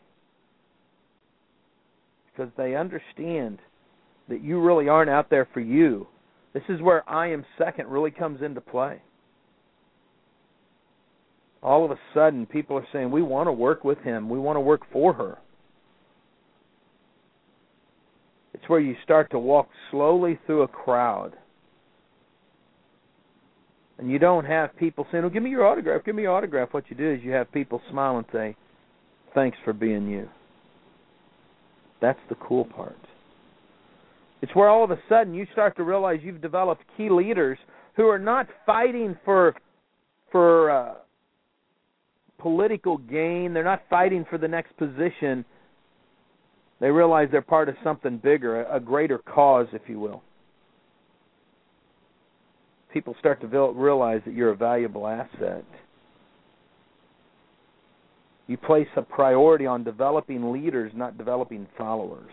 Because 2.26 2.52
they 2.56 2.74
understand 2.74 3.58
that 4.28 4.42
you 4.42 4.60
really 4.60 4.88
aren't 4.88 5.10
out 5.10 5.30
there 5.30 5.48
for 5.52 5.60
you. 5.60 6.06
This 6.52 6.62
is 6.68 6.80
where 6.80 7.08
I 7.08 7.30
am 7.30 7.44
second 7.56 7.88
really 7.88 8.10
comes 8.10 8.42
into 8.42 8.60
play. 8.60 9.00
All 11.62 11.84
of 11.84 11.90
a 11.90 11.98
sudden, 12.14 12.46
people 12.46 12.76
are 12.76 12.86
saying, 12.92 13.10
We 13.10 13.22
want 13.22 13.48
to 13.48 13.52
work 13.52 13.84
with 13.84 13.98
him. 13.98 14.28
We 14.28 14.38
want 14.38 14.56
to 14.56 14.60
work 14.60 14.82
for 14.92 15.12
her. 15.12 15.38
It's 18.54 18.68
where 18.68 18.80
you 18.80 18.96
start 19.02 19.30
to 19.32 19.38
walk 19.38 19.68
slowly 19.90 20.38
through 20.46 20.62
a 20.62 20.68
crowd 20.68 21.36
and 23.98 24.10
you 24.10 24.18
don't 24.18 24.44
have 24.44 24.76
people 24.76 25.06
saying, 25.10 25.24
"Oh, 25.24 25.28
give 25.28 25.42
me 25.42 25.50
your 25.50 25.66
autograph, 25.66 26.04
give 26.04 26.14
me 26.14 26.22
your 26.22 26.34
autograph." 26.34 26.72
What 26.72 26.88
you 26.88 26.96
do 26.96 27.10
is 27.10 27.22
you 27.22 27.32
have 27.32 27.50
people 27.52 27.82
smile 27.90 28.16
and 28.16 28.26
say, 28.32 28.56
"Thanks 29.34 29.58
for 29.64 29.72
being 29.72 30.08
you." 30.08 30.28
That's 32.00 32.20
the 32.28 32.36
cool 32.36 32.64
part. 32.64 32.96
It's 34.40 34.54
where 34.54 34.68
all 34.68 34.84
of 34.84 34.92
a 34.92 35.00
sudden 35.08 35.34
you 35.34 35.46
start 35.52 35.76
to 35.76 35.82
realize 35.82 36.20
you've 36.22 36.40
developed 36.40 36.84
key 36.96 37.10
leaders 37.10 37.58
who 37.94 38.06
are 38.06 38.20
not 38.20 38.48
fighting 38.64 39.16
for 39.24 39.56
for 40.30 40.70
uh, 40.70 40.94
political 42.38 42.98
gain. 42.98 43.52
They're 43.52 43.64
not 43.64 43.82
fighting 43.90 44.24
for 44.30 44.38
the 44.38 44.46
next 44.46 44.76
position. 44.76 45.44
They 46.80 46.92
realize 46.92 47.28
they're 47.32 47.42
part 47.42 47.68
of 47.68 47.76
something 47.82 48.18
bigger, 48.18 48.62
a 48.62 48.78
greater 48.78 49.18
cause, 49.18 49.66
if 49.72 49.88
you 49.88 49.98
will 49.98 50.22
people 52.92 53.14
start 53.18 53.40
to 53.40 53.46
realize 53.46 54.20
that 54.24 54.34
you're 54.34 54.50
a 54.50 54.56
valuable 54.56 55.06
asset. 55.06 55.64
You 58.46 58.56
place 58.56 58.88
a 58.96 59.02
priority 59.02 59.66
on 59.66 59.84
developing 59.84 60.52
leaders, 60.52 60.92
not 60.94 61.18
developing 61.18 61.66
followers. 61.76 62.30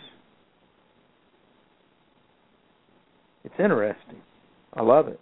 It's 3.44 3.56
interesting. 3.60 4.22
I 4.74 4.82
love 4.82 5.08
it. 5.08 5.20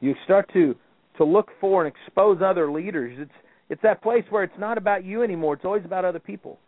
You 0.00 0.14
start 0.24 0.50
to 0.54 0.74
to 1.18 1.24
look 1.24 1.50
for 1.60 1.84
and 1.84 1.94
expose 1.94 2.38
other 2.42 2.70
leaders. 2.70 3.14
It's 3.18 3.30
it's 3.68 3.82
that 3.82 4.02
place 4.02 4.24
where 4.30 4.42
it's 4.44 4.58
not 4.58 4.78
about 4.78 5.04
you 5.04 5.22
anymore. 5.22 5.54
It's 5.54 5.64
always 5.64 5.84
about 5.84 6.04
other 6.04 6.18
people. 6.18 6.58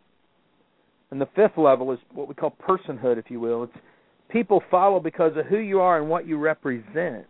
And 1.09 1.19
the 1.19 1.27
fifth 1.35 1.57
level 1.57 1.91
is 1.91 1.99
what 2.13 2.27
we 2.27 2.33
call 2.33 2.55
personhood, 2.67 3.17
if 3.17 3.29
you 3.29 3.39
will. 3.39 3.63
It's 3.63 3.73
people 4.29 4.61
follow 4.71 4.99
because 4.99 5.37
of 5.37 5.45
who 5.45 5.57
you 5.57 5.79
are 5.79 5.99
and 5.99 6.09
what 6.09 6.27
you 6.27 6.37
represent. 6.37 7.25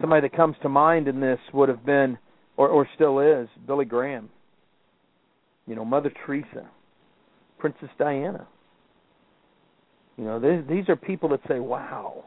Somebody 0.00 0.28
that 0.28 0.36
comes 0.36 0.56
to 0.62 0.68
mind 0.68 1.08
in 1.08 1.20
this 1.20 1.38
would 1.52 1.68
have 1.68 1.84
been, 1.86 2.18
or, 2.56 2.68
or 2.68 2.88
still 2.94 3.20
is, 3.20 3.48
Billy 3.66 3.84
Graham. 3.84 4.28
You 5.66 5.74
know, 5.74 5.84
Mother 5.84 6.12
Teresa, 6.24 6.68
Princess 7.58 7.88
Diana. 7.98 8.46
You 10.16 10.24
know, 10.24 10.38
these, 10.38 10.68
these 10.68 10.88
are 10.88 10.96
people 10.96 11.28
that 11.30 11.40
say, 11.48 11.58
wow, 11.58 12.24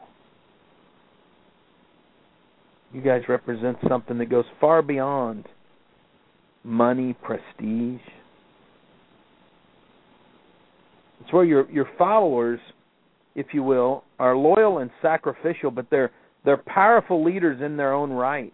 you 2.92 3.00
guys 3.00 3.22
represent 3.28 3.76
something 3.88 4.18
that 4.18 4.30
goes 4.30 4.44
far 4.60 4.82
beyond 4.82 5.46
money, 6.64 7.14
prestige. 7.22 8.00
It's 11.20 11.32
where 11.32 11.44
your 11.44 11.70
your 11.70 11.88
followers 11.98 12.60
if 13.38 13.46
you 13.52 13.62
will, 13.62 14.02
are 14.18 14.36
loyal 14.36 14.78
and 14.78 14.90
sacrificial, 15.00 15.70
but 15.70 15.86
they're 15.90 16.10
they're 16.44 16.56
powerful 16.56 17.24
leaders 17.24 17.62
in 17.62 17.76
their 17.76 17.92
own 17.92 18.10
right. 18.10 18.52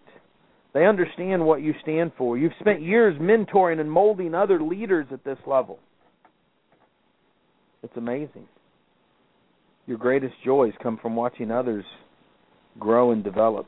They 0.74 0.84
understand 0.84 1.44
what 1.44 1.62
you 1.62 1.72
stand 1.82 2.12
for. 2.18 2.36
You've 2.36 2.52
spent 2.60 2.82
years 2.82 3.18
mentoring 3.18 3.80
and 3.80 3.90
molding 3.90 4.34
other 4.34 4.60
leaders 4.60 5.06
at 5.10 5.24
this 5.24 5.38
level. 5.46 5.78
It's 7.82 7.96
amazing. 7.96 8.46
Your 9.86 9.96
greatest 9.96 10.34
joys 10.44 10.72
come 10.82 10.98
from 11.00 11.16
watching 11.16 11.50
others 11.50 11.84
grow 12.78 13.12
and 13.12 13.24
develop. 13.24 13.66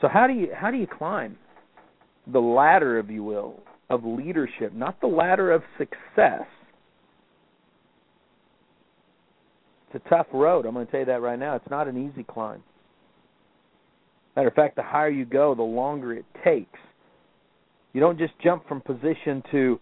So 0.00 0.08
how 0.08 0.26
do 0.26 0.32
you 0.32 0.48
how 0.54 0.70
do 0.70 0.78
you 0.78 0.86
climb 0.86 1.36
the 2.26 2.38
ladder, 2.38 2.98
if 2.98 3.10
you 3.10 3.22
will, 3.22 3.60
of 3.90 4.04
leadership, 4.04 4.72
not 4.72 4.98
the 5.00 5.08
ladder 5.08 5.50
of 5.50 5.62
success, 5.76 6.46
It's 9.92 10.04
a 10.04 10.08
tough 10.08 10.26
road. 10.32 10.66
I'm 10.66 10.74
going 10.74 10.86
to 10.86 10.90
tell 10.90 11.00
you 11.00 11.06
that 11.06 11.20
right 11.20 11.38
now. 11.38 11.56
It's 11.56 11.70
not 11.70 11.88
an 11.88 12.10
easy 12.10 12.22
climb. 12.22 12.62
Matter 14.36 14.48
of 14.48 14.54
fact, 14.54 14.76
the 14.76 14.82
higher 14.82 15.10
you 15.10 15.24
go, 15.24 15.54
the 15.54 15.62
longer 15.62 16.12
it 16.12 16.24
takes. 16.44 16.78
You 17.92 18.00
don't 18.00 18.18
just 18.18 18.32
jump 18.42 18.66
from 18.68 18.80
position 18.80 19.42
to 19.50 19.80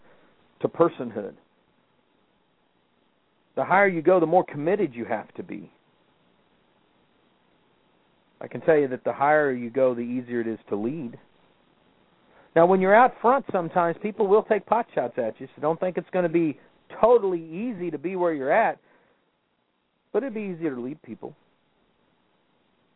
to 0.61 0.67
personhood. 0.67 1.35
The 3.55 3.63
higher 3.63 3.87
you 3.87 4.01
go, 4.01 4.19
the 4.19 4.25
more 4.25 4.43
committed 4.43 4.93
you 4.93 5.05
have 5.05 5.33
to 5.35 5.43
be. 5.43 5.71
I 8.41 8.47
can 8.47 8.61
tell 8.61 8.77
you 8.77 8.87
that 8.89 9.03
the 9.03 9.13
higher 9.13 9.53
you 9.53 9.69
go, 9.69 9.93
the 9.93 10.01
easier 10.01 10.41
it 10.41 10.47
is 10.47 10.59
to 10.69 10.75
lead. 10.75 11.17
Now, 12.55 12.65
when 12.65 12.81
you're 12.81 12.95
out 12.95 13.13
front, 13.21 13.45
sometimes 13.51 13.95
people 14.01 14.27
will 14.27 14.43
take 14.43 14.65
pot 14.65 14.87
shots 14.95 15.17
at 15.17 15.39
you, 15.39 15.47
so 15.55 15.61
don't 15.61 15.79
think 15.79 15.97
it's 15.97 16.09
going 16.11 16.23
to 16.23 16.29
be 16.29 16.59
totally 16.99 17.41
easy 17.41 17.91
to 17.91 17.97
be 17.97 18.15
where 18.15 18.33
you're 18.33 18.51
at. 18.51 18.79
But 20.11 20.23
it'd 20.23 20.33
be 20.33 20.53
easier 20.55 20.73
to 20.75 20.81
lead 20.81 21.01
people. 21.03 21.35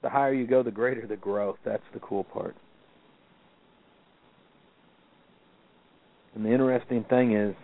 The 0.02 0.10
higher 0.10 0.34
you 0.34 0.48
go, 0.48 0.64
the 0.64 0.72
greater 0.72 1.08
the 1.08 1.16
growth. 1.16 1.58
That's 1.64 1.84
the 1.94 2.00
cool 2.00 2.24
part. 2.24 2.56
And 6.36 6.44
the 6.46 6.52
interesting 6.52 7.06
thing 7.10 7.36
is, 7.36 7.56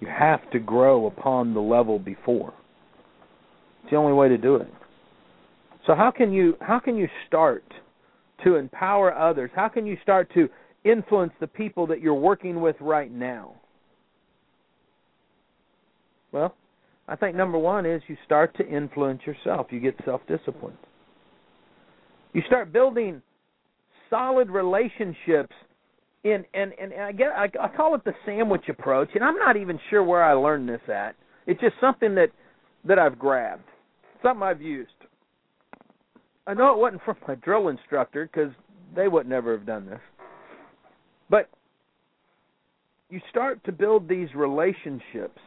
you 0.00 0.08
have 0.08 0.50
to 0.50 0.58
grow 0.58 1.06
upon 1.06 1.54
the 1.54 1.60
level 1.60 1.98
before. 1.98 2.52
It's 3.82 3.90
the 3.92 3.96
only 3.96 4.12
way 4.12 4.28
to 4.28 4.36
do 4.36 4.56
it. 4.56 4.68
So 5.86 5.94
how 5.94 6.10
can 6.10 6.32
you 6.32 6.56
how 6.60 6.80
can 6.80 6.96
you 6.96 7.08
start 7.26 7.64
to 8.44 8.56
empower 8.56 9.16
others? 9.16 9.50
How 9.54 9.68
can 9.68 9.86
you 9.86 9.96
start 10.02 10.28
to 10.34 10.48
influence 10.84 11.32
the 11.40 11.46
people 11.46 11.86
that 11.86 12.00
you're 12.00 12.14
working 12.14 12.60
with 12.60 12.76
right 12.80 13.12
now? 13.12 13.54
Well, 16.32 16.54
I 17.08 17.16
think 17.16 17.36
number 17.36 17.58
one 17.58 17.84
is 17.84 18.02
you 18.06 18.16
start 18.24 18.56
to 18.56 18.68
influence 18.68 19.22
yourself. 19.26 19.66
You 19.70 19.80
get 19.80 19.96
self 20.04 20.20
disciplined. 20.28 20.78
You 22.32 22.42
start 22.46 22.72
building 22.72 23.22
solid 24.08 24.50
relationships 24.50 25.54
in 26.24 26.44
and 26.54 26.72
and 26.80 26.94
I 26.94 27.12
get 27.12 27.28
I, 27.28 27.48
I 27.60 27.68
call 27.76 27.94
it 27.94 28.04
the 28.04 28.14
sandwich 28.24 28.68
approach, 28.68 29.10
and 29.14 29.24
I'm 29.24 29.36
not 29.36 29.56
even 29.56 29.78
sure 29.90 30.02
where 30.02 30.22
I 30.22 30.32
learned 30.34 30.68
this 30.68 30.80
at. 30.88 31.16
It's 31.46 31.60
just 31.60 31.74
something 31.80 32.14
that 32.14 32.28
that 32.86 32.98
I've 32.98 33.18
grabbed, 33.18 33.64
something 34.22 34.42
I've 34.42 34.62
used. 34.62 34.90
I 36.46 36.54
know 36.54 36.72
it 36.72 36.78
wasn't 36.78 37.02
from 37.04 37.16
my 37.26 37.34
drill 37.36 37.68
instructor 37.68 38.28
because 38.32 38.52
they 38.94 39.08
would 39.08 39.28
never 39.28 39.56
have 39.56 39.66
done 39.66 39.86
this, 39.86 40.00
but 41.30 41.48
you 43.10 43.20
start 43.30 43.62
to 43.64 43.72
build 43.72 44.08
these 44.08 44.28
relationships, 44.34 45.38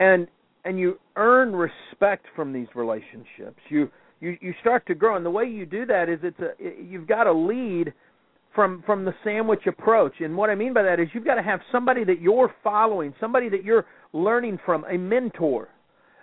and 0.00 0.26
and 0.64 0.78
you 0.78 0.98
earn 1.16 1.54
respect 1.54 2.26
from 2.34 2.52
these 2.52 2.66
relationships. 2.74 3.60
You 3.68 3.88
you 4.20 4.36
you 4.40 4.52
start 4.60 4.86
to 4.86 4.94
grow, 4.94 5.16
and 5.16 5.24
the 5.24 5.30
way 5.30 5.44
you 5.44 5.64
do 5.64 5.86
that 5.86 6.08
is 6.08 6.18
it's 6.22 6.40
a 6.40 6.82
you've 6.82 7.06
got 7.06 7.24
to 7.24 7.32
lead 7.32 7.92
from 8.54 8.82
from 8.84 9.04
the 9.04 9.14
sandwich 9.22 9.66
approach. 9.66 10.14
And 10.20 10.36
what 10.36 10.50
I 10.50 10.56
mean 10.56 10.74
by 10.74 10.82
that 10.82 10.98
is 10.98 11.08
you've 11.12 11.24
got 11.24 11.36
to 11.36 11.42
have 11.42 11.60
somebody 11.70 12.02
that 12.04 12.20
you're 12.20 12.52
following, 12.64 13.14
somebody 13.20 13.48
that 13.50 13.62
you're 13.62 13.86
learning 14.12 14.58
from, 14.66 14.84
a 14.84 14.98
mentor. 14.98 15.68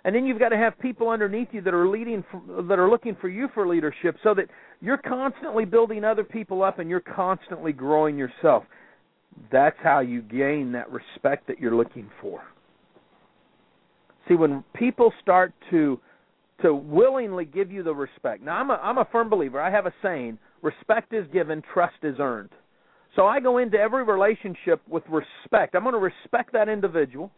And 0.04 0.14
then 0.14 0.24
you've 0.24 0.38
got 0.38 0.50
to 0.50 0.56
have 0.56 0.78
people 0.78 1.08
underneath 1.08 1.48
you 1.52 1.60
that 1.62 1.74
are 1.74 1.88
leading 1.88 2.24
that 2.68 2.78
are 2.78 2.90
looking 2.90 3.16
for 3.20 3.28
you 3.28 3.48
for 3.54 3.66
leadership 3.66 4.16
so 4.22 4.34
that 4.34 4.46
you're 4.80 4.98
constantly 4.98 5.64
building 5.64 6.04
other 6.04 6.24
people 6.24 6.62
up 6.62 6.78
and 6.78 6.88
you're 6.88 7.00
constantly 7.00 7.72
growing 7.72 8.16
yourself. 8.16 8.64
That's 9.52 9.76
how 9.82 10.00
you 10.00 10.22
gain 10.22 10.72
that 10.72 10.90
respect 10.90 11.46
that 11.48 11.58
you're 11.58 11.74
looking 11.74 12.10
for. 12.20 12.42
See, 14.28 14.34
when 14.34 14.62
people 14.74 15.12
start 15.22 15.52
to 15.70 15.98
to 16.62 16.74
willingly 16.74 17.44
give 17.44 17.70
you 17.70 17.82
the 17.82 17.94
respect. 17.94 18.42
Now, 18.42 18.56
I'm 18.56 18.70
a 18.70 18.74
I'm 18.74 18.98
a 18.98 19.08
firm 19.10 19.30
believer. 19.30 19.60
I 19.60 19.70
have 19.70 19.86
a 19.86 19.94
saying: 20.02 20.38
respect 20.62 21.12
is 21.12 21.26
given, 21.32 21.62
trust 21.72 21.96
is 22.02 22.16
earned. 22.18 22.50
So 23.16 23.26
I 23.26 23.40
go 23.40 23.58
into 23.58 23.78
every 23.78 24.04
relationship 24.04 24.80
with 24.88 25.02
respect. 25.08 25.74
I'm 25.74 25.82
going 25.82 25.94
to 25.94 25.98
respect 25.98 26.52
that 26.52 26.68
individual, 26.68 27.30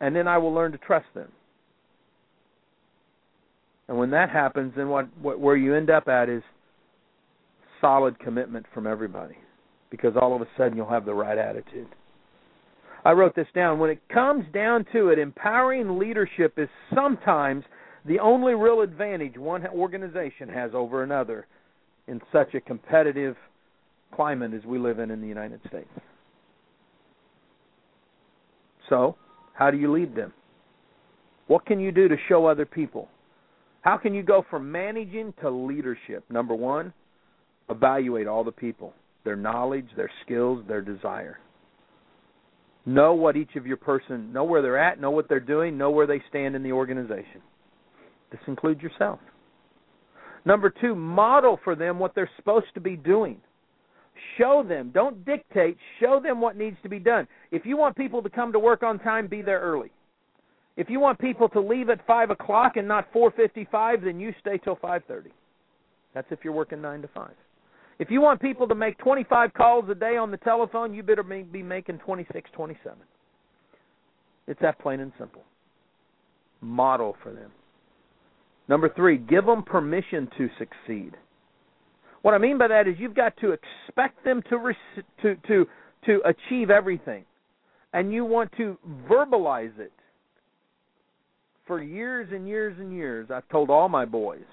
and 0.00 0.14
then 0.14 0.28
I 0.28 0.38
will 0.38 0.52
learn 0.52 0.72
to 0.72 0.78
trust 0.78 1.06
them. 1.14 1.30
And 3.88 3.96
when 3.96 4.10
that 4.10 4.30
happens, 4.30 4.72
then 4.76 4.88
what, 4.88 5.06
what 5.20 5.40
where 5.40 5.56
you 5.56 5.74
end 5.74 5.90
up 5.90 6.08
at 6.08 6.28
is 6.28 6.42
solid 7.80 8.18
commitment 8.18 8.66
from 8.74 8.86
everybody, 8.86 9.36
because 9.90 10.14
all 10.20 10.34
of 10.34 10.42
a 10.42 10.48
sudden 10.58 10.76
you'll 10.76 10.90
have 10.90 11.04
the 11.04 11.14
right 11.14 11.38
attitude. 11.38 11.88
I 13.06 13.12
wrote 13.12 13.36
this 13.36 13.46
down. 13.54 13.78
When 13.78 13.88
it 13.88 14.00
comes 14.12 14.44
down 14.52 14.84
to 14.92 15.10
it, 15.10 15.20
empowering 15.20 15.96
leadership 15.96 16.54
is 16.56 16.68
sometimes 16.92 17.62
the 18.04 18.18
only 18.18 18.54
real 18.54 18.80
advantage 18.80 19.38
one 19.38 19.64
organization 19.68 20.48
has 20.48 20.72
over 20.74 21.04
another 21.04 21.46
in 22.08 22.20
such 22.32 22.54
a 22.54 22.60
competitive 22.60 23.36
climate 24.12 24.52
as 24.54 24.64
we 24.64 24.80
live 24.80 24.98
in 24.98 25.12
in 25.12 25.20
the 25.20 25.28
United 25.28 25.60
States. 25.68 25.88
So, 28.88 29.14
how 29.52 29.70
do 29.70 29.76
you 29.76 29.92
lead 29.92 30.16
them? 30.16 30.32
What 31.46 31.64
can 31.64 31.78
you 31.78 31.92
do 31.92 32.08
to 32.08 32.16
show 32.28 32.46
other 32.46 32.66
people? 32.66 33.08
How 33.82 33.98
can 33.98 34.14
you 34.14 34.24
go 34.24 34.44
from 34.50 34.72
managing 34.72 35.32
to 35.42 35.48
leadership? 35.48 36.24
Number 36.28 36.56
one, 36.56 36.92
evaluate 37.70 38.26
all 38.26 38.42
the 38.42 38.50
people, 38.50 38.94
their 39.22 39.36
knowledge, 39.36 39.86
their 39.96 40.10
skills, 40.24 40.64
their 40.66 40.82
desire. 40.82 41.38
Know 42.86 43.14
what 43.14 43.36
each 43.36 43.56
of 43.56 43.66
your 43.66 43.76
person 43.76 44.32
know 44.32 44.44
where 44.44 44.62
they're 44.62 44.78
at, 44.78 45.00
know 45.00 45.10
what 45.10 45.28
they're 45.28 45.40
doing, 45.40 45.76
know 45.76 45.90
where 45.90 46.06
they 46.06 46.22
stand 46.28 46.54
in 46.54 46.62
the 46.62 46.72
organization. 46.72 47.42
This 48.30 48.40
includes 48.46 48.80
yourself. 48.80 49.18
Number 50.44 50.70
two, 50.70 50.94
model 50.94 51.58
for 51.64 51.74
them 51.74 51.98
what 51.98 52.14
they're 52.14 52.30
supposed 52.36 52.72
to 52.74 52.80
be 52.80 52.96
doing. 52.96 53.40
Show 54.38 54.64
them, 54.66 54.92
don't 54.94 55.24
dictate, 55.24 55.76
show 56.00 56.20
them 56.22 56.40
what 56.40 56.56
needs 56.56 56.76
to 56.84 56.88
be 56.88 57.00
done. 57.00 57.26
If 57.50 57.66
you 57.66 57.76
want 57.76 57.96
people 57.96 58.22
to 58.22 58.30
come 58.30 58.52
to 58.52 58.58
work 58.58 58.84
on 58.84 59.00
time, 59.00 59.26
be 59.26 59.42
there 59.42 59.60
early. 59.60 59.90
If 60.76 60.88
you 60.88 61.00
want 61.00 61.18
people 61.18 61.48
to 61.50 61.60
leave 61.60 61.90
at 61.90 62.06
five 62.06 62.30
o'clock 62.30 62.76
and 62.76 62.86
not 62.86 63.08
four 63.12 63.30
fifty 63.32 63.66
five, 63.70 64.02
then 64.04 64.20
you 64.20 64.32
stay 64.40 64.58
till 64.58 64.76
five 64.76 65.02
thirty. 65.08 65.30
That's 66.14 66.26
if 66.30 66.40
you're 66.44 66.52
working 66.52 66.80
nine 66.80 67.02
to 67.02 67.08
five. 67.08 67.34
If 67.98 68.10
you 68.10 68.20
want 68.20 68.40
people 68.40 68.68
to 68.68 68.74
make 68.74 68.98
25 68.98 69.54
calls 69.54 69.88
a 69.88 69.94
day 69.94 70.16
on 70.16 70.30
the 70.30 70.36
telephone, 70.38 70.92
you 70.92 71.02
better 71.02 71.22
be 71.22 71.62
making 71.62 71.98
26, 71.98 72.50
27. 72.52 72.98
It's 74.46 74.60
that 74.60 74.78
plain 74.78 75.00
and 75.00 75.12
simple. 75.18 75.42
Model 76.60 77.16
for 77.22 77.32
them. 77.32 77.50
Number 78.68 78.92
three, 78.94 79.18
give 79.18 79.46
them 79.46 79.62
permission 79.62 80.28
to 80.36 80.48
succeed. 80.58 81.16
What 82.22 82.34
I 82.34 82.38
mean 82.38 82.58
by 82.58 82.68
that 82.68 82.88
is 82.88 82.96
you've 82.98 83.14
got 83.14 83.36
to 83.38 83.52
expect 83.52 84.24
them 84.24 84.42
to 84.50 84.72
to 85.22 85.36
to 85.46 85.66
to 86.06 86.20
achieve 86.24 86.70
everything, 86.70 87.24
and 87.92 88.12
you 88.12 88.24
want 88.24 88.50
to 88.56 88.76
verbalize 89.08 89.78
it. 89.78 89.92
For 91.66 91.82
years 91.82 92.28
and 92.32 92.48
years 92.48 92.76
and 92.78 92.92
years, 92.92 93.28
I've 93.30 93.48
told 93.48 93.70
all 93.70 93.88
my 93.88 94.04
boys, 94.04 94.44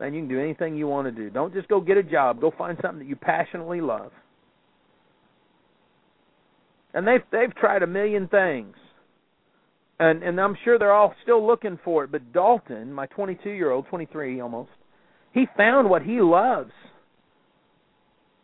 and 0.00 0.14
you 0.14 0.22
can 0.22 0.28
do 0.28 0.40
anything 0.40 0.76
you 0.76 0.86
want 0.86 1.06
to 1.06 1.12
do. 1.12 1.30
Don't 1.30 1.54
just 1.54 1.68
go 1.68 1.80
get 1.80 1.96
a 1.96 2.02
job. 2.02 2.40
Go 2.40 2.52
find 2.56 2.76
something 2.82 2.98
that 3.00 3.08
you 3.08 3.16
passionately 3.16 3.80
love. 3.80 4.12
And 6.94 7.06
they've 7.06 7.22
they've 7.30 7.54
tried 7.54 7.82
a 7.82 7.86
million 7.86 8.28
things. 8.28 8.74
And 9.98 10.22
and 10.22 10.40
I'm 10.40 10.56
sure 10.64 10.78
they're 10.78 10.92
all 10.92 11.14
still 11.22 11.46
looking 11.46 11.78
for 11.84 12.04
it, 12.04 12.12
but 12.12 12.32
Dalton, 12.32 12.92
my 12.92 13.06
22-year-old, 13.06 13.86
23 13.88 14.40
almost, 14.40 14.70
he 15.32 15.46
found 15.56 15.88
what 15.88 16.02
he 16.02 16.20
loves. 16.20 16.72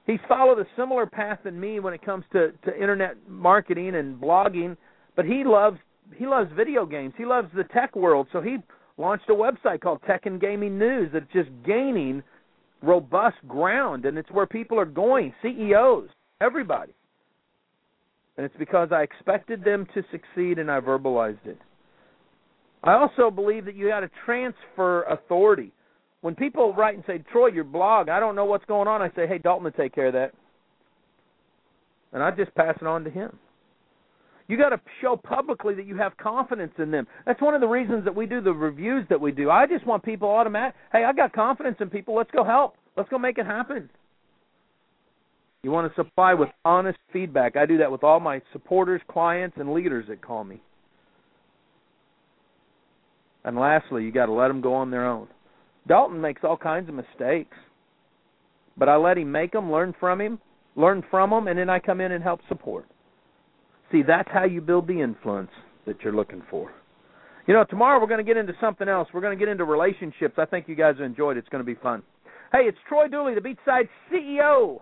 He's 0.06 0.20
followed 0.28 0.58
a 0.58 0.66
similar 0.76 1.06
path 1.06 1.40
than 1.44 1.60
me 1.60 1.78
when 1.80 1.94
it 1.94 2.02
comes 2.04 2.24
to 2.32 2.52
to 2.64 2.74
internet 2.74 3.16
marketing 3.28 3.94
and 3.94 4.20
blogging, 4.20 4.76
but 5.14 5.26
he 5.26 5.44
loves 5.44 5.78
he 6.16 6.26
loves 6.26 6.50
video 6.56 6.86
games. 6.86 7.12
He 7.16 7.24
loves 7.24 7.48
the 7.54 7.64
tech 7.64 7.94
world, 7.94 8.28
so 8.32 8.40
he 8.40 8.56
launched 8.98 9.28
a 9.28 9.32
website 9.32 9.80
called 9.80 10.00
Tech 10.06 10.26
and 10.26 10.40
Gaming 10.40 10.78
News 10.78 11.10
that's 11.12 11.30
just 11.32 11.50
gaining 11.66 12.22
robust 12.82 13.36
ground, 13.48 14.04
and 14.04 14.18
it's 14.18 14.30
where 14.30 14.46
people 14.46 14.78
are 14.78 14.84
going 14.84 15.32
CEOs, 15.42 16.08
everybody. 16.40 16.92
And 18.36 18.46
it's 18.46 18.56
because 18.58 18.88
I 18.92 19.02
expected 19.02 19.62
them 19.62 19.86
to 19.94 20.02
succeed 20.10 20.58
and 20.58 20.70
I 20.70 20.80
verbalized 20.80 21.44
it. 21.46 21.58
I 22.82 22.94
also 22.94 23.30
believe 23.30 23.66
that 23.66 23.76
you 23.76 23.88
got 23.88 24.00
to 24.00 24.10
transfer 24.24 25.02
authority. 25.04 25.72
When 26.22 26.34
people 26.34 26.74
write 26.74 26.94
and 26.94 27.04
say, 27.06 27.22
Troy, 27.30 27.48
your 27.48 27.64
blog, 27.64 28.08
I 28.08 28.18
don't 28.18 28.34
know 28.34 28.44
what's 28.44 28.64
going 28.64 28.88
on, 28.88 29.02
I 29.02 29.08
say, 29.10 29.26
hey, 29.26 29.38
Dalton 29.38 29.64
will 29.64 29.70
take 29.72 29.94
care 29.94 30.06
of 30.06 30.14
that. 30.14 30.32
And 32.12 32.22
I 32.22 32.30
just 32.30 32.54
pass 32.54 32.74
it 32.80 32.86
on 32.86 33.04
to 33.04 33.10
him. 33.10 33.38
You 34.52 34.58
got 34.58 34.68
to 34.68 34.80
show 35.00 35.16
publicly 35.16 35.74
that 35.76 35.86
you 35.86 35.96
have 35.96 36.14
confidence 36.18 36.74
in 36.76 36.90
them. 36.90 37.06
That's 37.24 37.40
one 37.40 37.54
of 37.54 37.62
the 37.62 37.66
reasons 37.66 38.04
that 38.04 38.14
we 38.14 38.26
do 38.26 38.42
the 38.42 38.52
reviews 38.52 39.06
that 39.08 39.18
we 39.18 39.32
do. 39.32 39.48
I 39.48 39.66
just 39.66 39.86
want 39.86 40.04
people 40.04 40.28
automatic. 40.28 40.74
Hey, 40.92 41.04
I 41.04 41.14
got 41.14 41.32
confidence 41.32 41.78
in 41.80 41.88
people. 41.88 42.14
Let's 42.14 42.30
go 42.32 42.44
help. 42.44 42.74
Let's 42.94 43.08
go 43.08 43.18
make 43.18 43.38
it 43.38 43.46
happen. 43.46 43.88
You 45.62 45.70
want 45.70 45.90
to 45.90 45.94
supply 45.94 46.34
with 46.34 46.50
honest 46.66 46.98
feedback. 47.14 47.56
I 47.56 47.64
do 47.64 47.78
that 47.78 47.90
with 47.90 48.04
all 48.04 48.20
my 48.20 48.42
supporters, 48.52 49.00
clients, 49.08 49.56
and 49.58 49.72
leaders 49.72 50.04
that 50.10 50.20
call 50.20 50.44
me. 50.44 50.60
And 53.46 53.56
lastly, 53.56 54.04
you 54.04 54.12
got 54.12 54.26
to 54.26 54.32
let 54.32 54.48
them 54.48 54.60
go 54.60 54.74
on 54.74 54.90
their 54.90 55.06
own. 55.06 55.28
Dalton 55.88 56.20
makes 56.20 56.42
all 56.44 56.58
kinds 56.58 56.90
of 56.90 56.94
mistakes, 56.94 57.56
but 58.76 58.90
I 58.90 58.96
let 58.96 59.16
him 59.16 59.32
make 59.32 59.52
them, 59.52 59.72
learn 59.72 59.94
from 59.98 60.20
him, 60.20 60.38
learn 60.76 61.02
from 61.10 61.30
them, 61.30 61.48
and 61.48 61.58
then 61.58 61.70
I 61.70 61.78
come 61.78 62.02
in 62.02 62.12
and 62.12 62.22
help 62.22 62.40
support. 62.50 62.86
See, 63.92 64.02
that's 64.02 64.28
how 64.32 64.44
you 64.44 64.60
build 64.60 64.88
the 64.88 65.00
influence 65.00 65.50
that 65.86 65.96
you're 66.02 66.14
looking 66.14 66.42
for. 66.50 66.72
You 67.46 67.54
know, 67.54 67.64
tomorrow 67.68 68.00
we're 68.00 68.06
going 68.06 68.24
to 68.24 68.24
get 68.24 68.36
into 68.36 68.54
something 68.60 68.88
else. 68.88 69.08
We're 69.12 69.20
going 69.20 69.36
to 69.36 69.44
get 69.44 69.50
into 69.50 69.64
relationships. 69.64 70.34
I 70.38 70.46
think 70.46 70.66
you 70.68 70.74
guys 70.74 70.94
enjoyed 71.04 71.36
it. 71.36 71.40
It's 71.40 71.48
going 71.48 71.64
to 71.64 71.66
be 71.66 71.78
fun. 71.80 72.02
Hey, 72.52 72.60
it's 72.60 72.78
Troy 72.88 73.08
Dooly, 73.08 73.34
the 73.34 73.40
Beachside 73.40 73.88
CEO, 74.10 74.80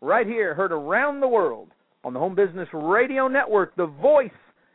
right 0.00 0.26
here, 0.26 0.54
heard 0.54 0.72
around 0.72 1.20
the 1.20 1.28
world 1.28 1.68
on 2.04 2.12
the 2.12 2.18
Home 2.18 2.34
Business 2.34 2.68
Radio 2.72 3.28
Network, 3.28 3.74
the 3.76 3.86
voice 3.86 4.30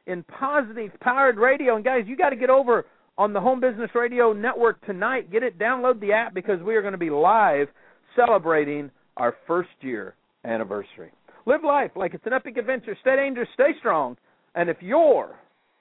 in 0.08 0.24
positive 0.24 0.92
powered 1.00 1.38
radio. 1.38 1.76
And 1.76 1.86
guys, 1.86 2.04
you 2.08 2.18
got 2.18 2.32
to 2.32 2.36
get 2.36 2.50
over 2.50 2.86
on 3.18 3.34
the 3.34 3.42
Home 3.42 3.60
Business 3.60 3.92
Radio 3.94 4.34
Network 4.34 4.84
tonight. 4.86 5.32
Get 5.32 5.44
it, 5.44 5.60
download 5.60 6.00
the 6.00 6.14
app 6.14 6.34
because 6.34 6.62
we 6.62 6.76
are 6.76 6.82
going 6.82 6.94
to 6.94 6.98
be 6.98 7.10
live 7.10 7.68
celebrating 8.16 8.90
our 9.18 9.36
first 9.46 9.70
year 9.82 10.16
anniversary. 10.44 11.12
Live 11.48 11.64
life 11.64 11.92
like 11.96 12.14
it's 12.14 12.26
an 12.26 12.34
epic 12.34 12.58
adventure. 12.58 12.98
Stay 13.00 13.16
dangerous, 13.16 13.48
stay 13.54 13.72
strong. 13.80 14.18
And 14.54 14.70
if 14.70 14.76
you're 14.82 15.34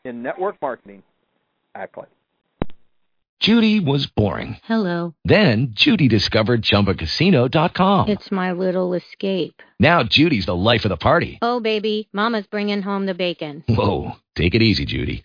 in 0.04 0.22
network 0.22 0.54
marketing, 0.62 1.02
act 1.74 1.98
like 1.98 2.06
Judy 3.40 3.80
was 3.80 4.06
boring. 4.06 4.58
Hello. 4.62 5.14
Then 5.24 5.70
Judy 5.72 6.06
discovered 6.06 6.62
ChumbaCasino.com. 6.62 8.08
It's 8.08 8.30
my 8.30 8.52
little 8.52 8.94
escape. 8.94 9.60
Now 9.80 10.04
Judy's 10.04 10.46
the 10.46 10.54
life 10.54 10.84
of 10.84 10.90
the 10.90 10.96
party. 10.96 11.40
Oh, 11.42 11.58
baby, 11.58 12.08
Mama's 12.12 12.46
bringing 12.46 12.82
home 12.82 13.06
the 13.06 13.14
bacon. 13.14 13.64
Whoa, 13.68 14.12
take 14.36 14.54
it 14.54 14.62
easy, 14.62 14.84
Judy. 14.84 15.24